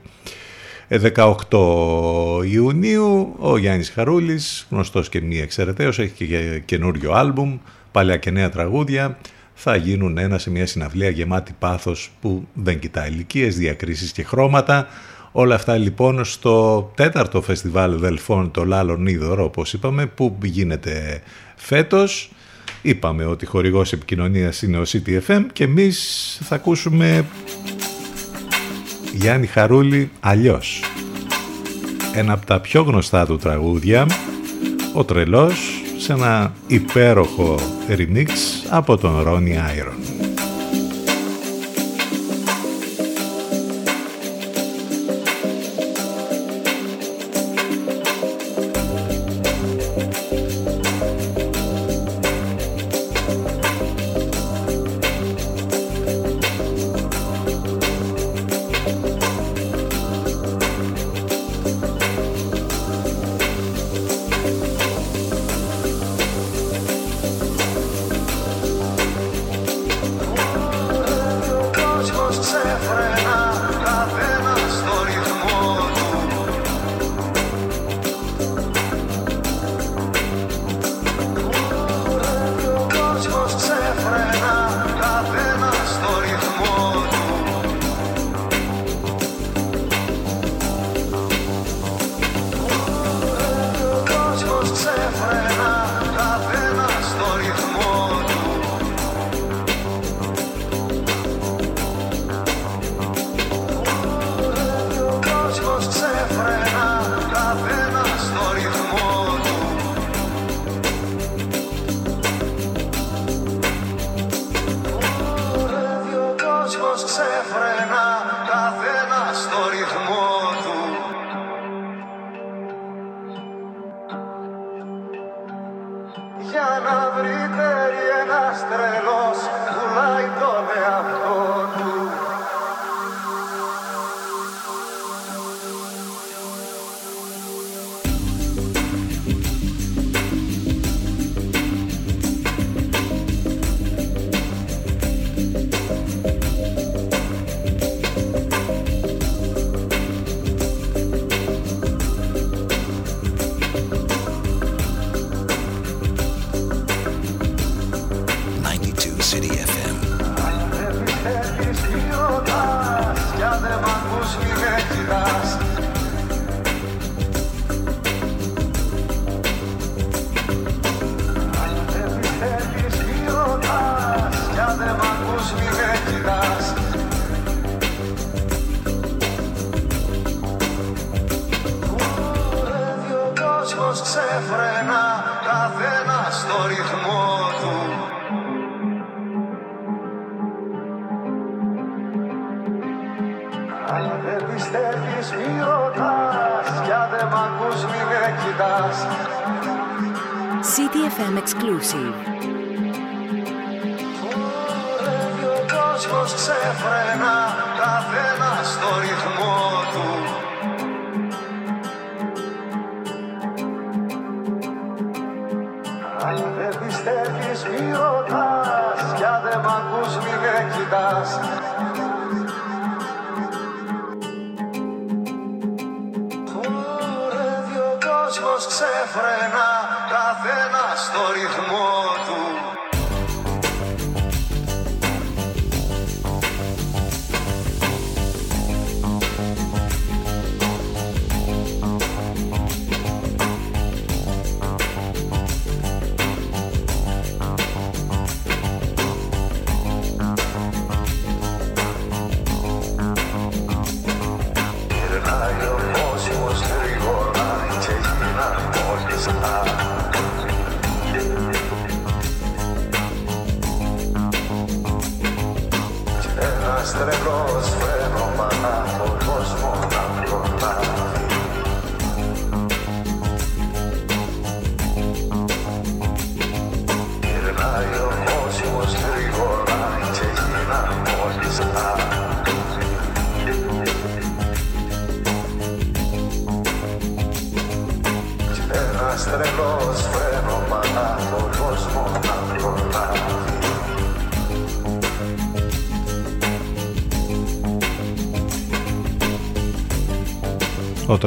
[0.89, 7.57] 18 Ιουνίου ο Γιάννης Χαρούλης, γνωστός και μη εξαιρεταίος, έχει και καινούριο άλμπουμ,
[7.91, 9.17] παλιά και νέα τραγούδια,
[9.61, 14.87] θα γίνουν ένα σε μια συναυλία γεμάτη πάθος που δεν κοιτά ηλικίες, διακρίσεις και χρώματα.
[15.31, 21.21] Όλα αυτά λοιπόν στο τέταρτο φεστιβάλ Δελφών το Λάλον Είδωρο όπως είπαμε που γίνεται
[21.55, 22.31] φέτος.
[22.81, 27.25] Είπαμε ότι χορηγός επικοινωνίας είναι ο CTFM και εμείς θα ακούσουμε
[29.13, 30.83] Γιάννη Χαρούλη αλλιώς.
[32.15, 34.07] Ένα από τα πιο γνωστά του τραγούδια,
[34.93, 37.55] ο Τρελός, σε ένα υπέροχο
[37.89, 38.29] remix
[38.69, 40.08] από τον Ronnie Iron.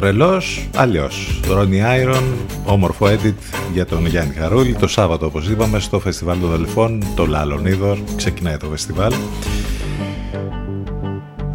[0.03, 1.39] Τρελός αλλιώς.
[1.47, 2.23] Ρόνι Άιρον,
[2.65, 3.33] όμορφο edit
[3.73, 4.73] για τον Γιάννη Χαρούλη.
[4.73, 7.97] Το Σάββατο όπως είπαμε στο φεστιβάλ των Δελφών, το Λάλον Είδωρ.
[8.15, 9.13] Ξεκινάει το φεστιβάλ.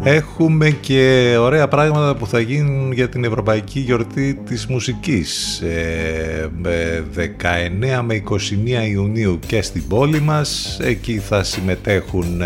[0.03, 5.61] Έχουμε και ωραία πράγματα που θα γίνουν για την Ευρωπαϊκή Γιορτή της Μουσικής.
[5.61, 10.79] Ε, με 19 με 21 Ιουνίου και στην πόλη μας.
[10.81, 12.41] Εκεί θα συμμετέχουν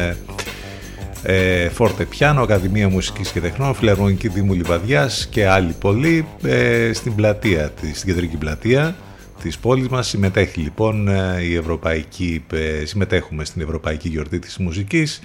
[1.23, 6.93] ε, ε, Φόρτε Πιάνο, Ακαδημία Μουσικής και Τεχνών, Φιλαρμονική Δήμου Λιβαδιάς και άλλοι πολλοί ε,
[6.93, 8.95] στην πλατεία, της, στην κεντρική πλατεία
[9.41, 10.07] της πόλης μας.
[10.07, 15.21] Συμμετέχει λοιπόν ε, η Ευρωπαϊκή, ε, συμμετέχουμε στην Ευρωπαϊκή Γιορτή της Μουσικής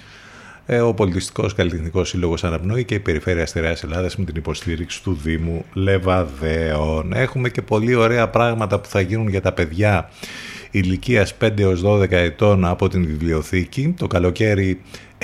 [0.71, 5.19] ε, ο Πολιτιστικός Καλλιτεχνικός Σύλλογος Αναπνοή και η Περιφέρεια Αστερεάς Ελλάδας με την υποστήριξη του
[5.23, 7.13] Δήμου Λεβαδέων.
[7.13, 10.09] Έχουμε και πολύ ωραία πράγματα που θα γίνουν για τα παιδιά
[10.71, 13.93] ηλικίας 5 έως 12 ετών από την βιβλιοθήκη.
[13.97, 14.81] Το καλοκαίρι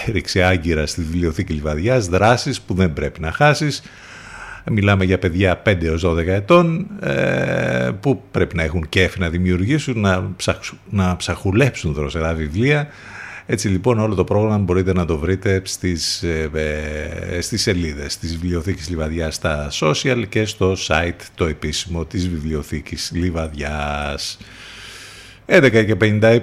[0.07, 3.81] έριξε άγκυρα στη βιβλιοθήκη Λιβαδιάς, δράσεις που δεν πρέπει να χάσεις.
[4.71, 9.99] Μιλάμε για παιδιά 5 έως 12 ετών ε, που πρέπει να έχουν κέφι να δημιουργήσουν,
[9.99, 10.57] να, ψαχ,
[10.89, 12.87] να ψαχουλέψουν δροσερά βιβλία.
[13.45, 18.37] Έτσι λοιπόν όλο το πρόγραμμα μπορείτε να το βρείτε στις, ε, ε, στις σελίδες της
[18.37, 24.37] Βιβλιοθήκης Λιβαδιάς στα social και στο site το επίσημο της Βιβλιοθήκης Λιβαδιάς.
[25.47, 26.39] 11 και 57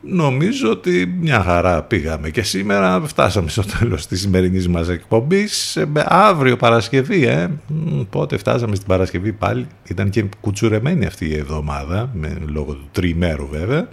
[0.00, 2.30] νομίζω ότι μια χαρά πήγαμε.
[2.30, 5.76] Και σήμερα φτάσαμε στο τέλος της σημερινής μας εκπομπής.
[5.76, 7.46] Ε, αύριο Παρασκευή ε.
[7.66, 9.66] Μ, πότε φτάσαμε στην Παρασκευή πάλι.
[9.88, 13.88] Ήταν και κουτσουρεμένη αυτή η εβδομάδα με, λόγω του τριημέρου βέβαια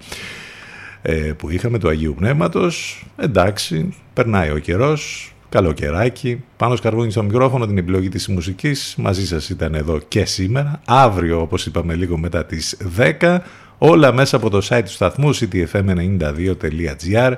[1.02, 3.06] ε, που είχαμε του Αγίου Πνεύματος.
[3.16, 6.44] Εντάξει περνάει ο καιρός καλοκαιράκι.
[6.58, 8.96] Πάνω σκαρβούνι στο μικρόφωνο την επιλογή της μουσικής.
[8.98, 10.82] Μαζί σας ήταν εδώ και σήμερα.
[10.86, 13.38] Αύριο όπως είπαμε λίγο μετά τις 10
[13.78, 17.34] όλα μέσα από το site του σταθμού ctfm92.gr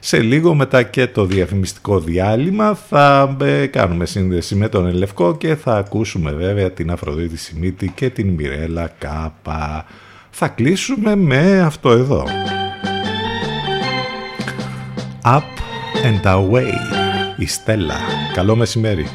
[0.00, 5.54] σε λίγο μετά και το διαφημιστικό διάλειμμα θα ε, κάνουμε σύνδεση με τον Ελευκό και
[5.54, 9.84] θα ακούσουμε βέβαια την Αφροδίτη Σιμίτη και την Μιρέλα Κάπα.
[10.30, 12.24] Θα κλείσουμε με αυτό εδώ.
[15.24, 15.42] Up
[16.04, 16.72] and Away,
[17.36, 17.96] η Στέλλα.
[18.34, 19.06] Καλό μεσημέρι.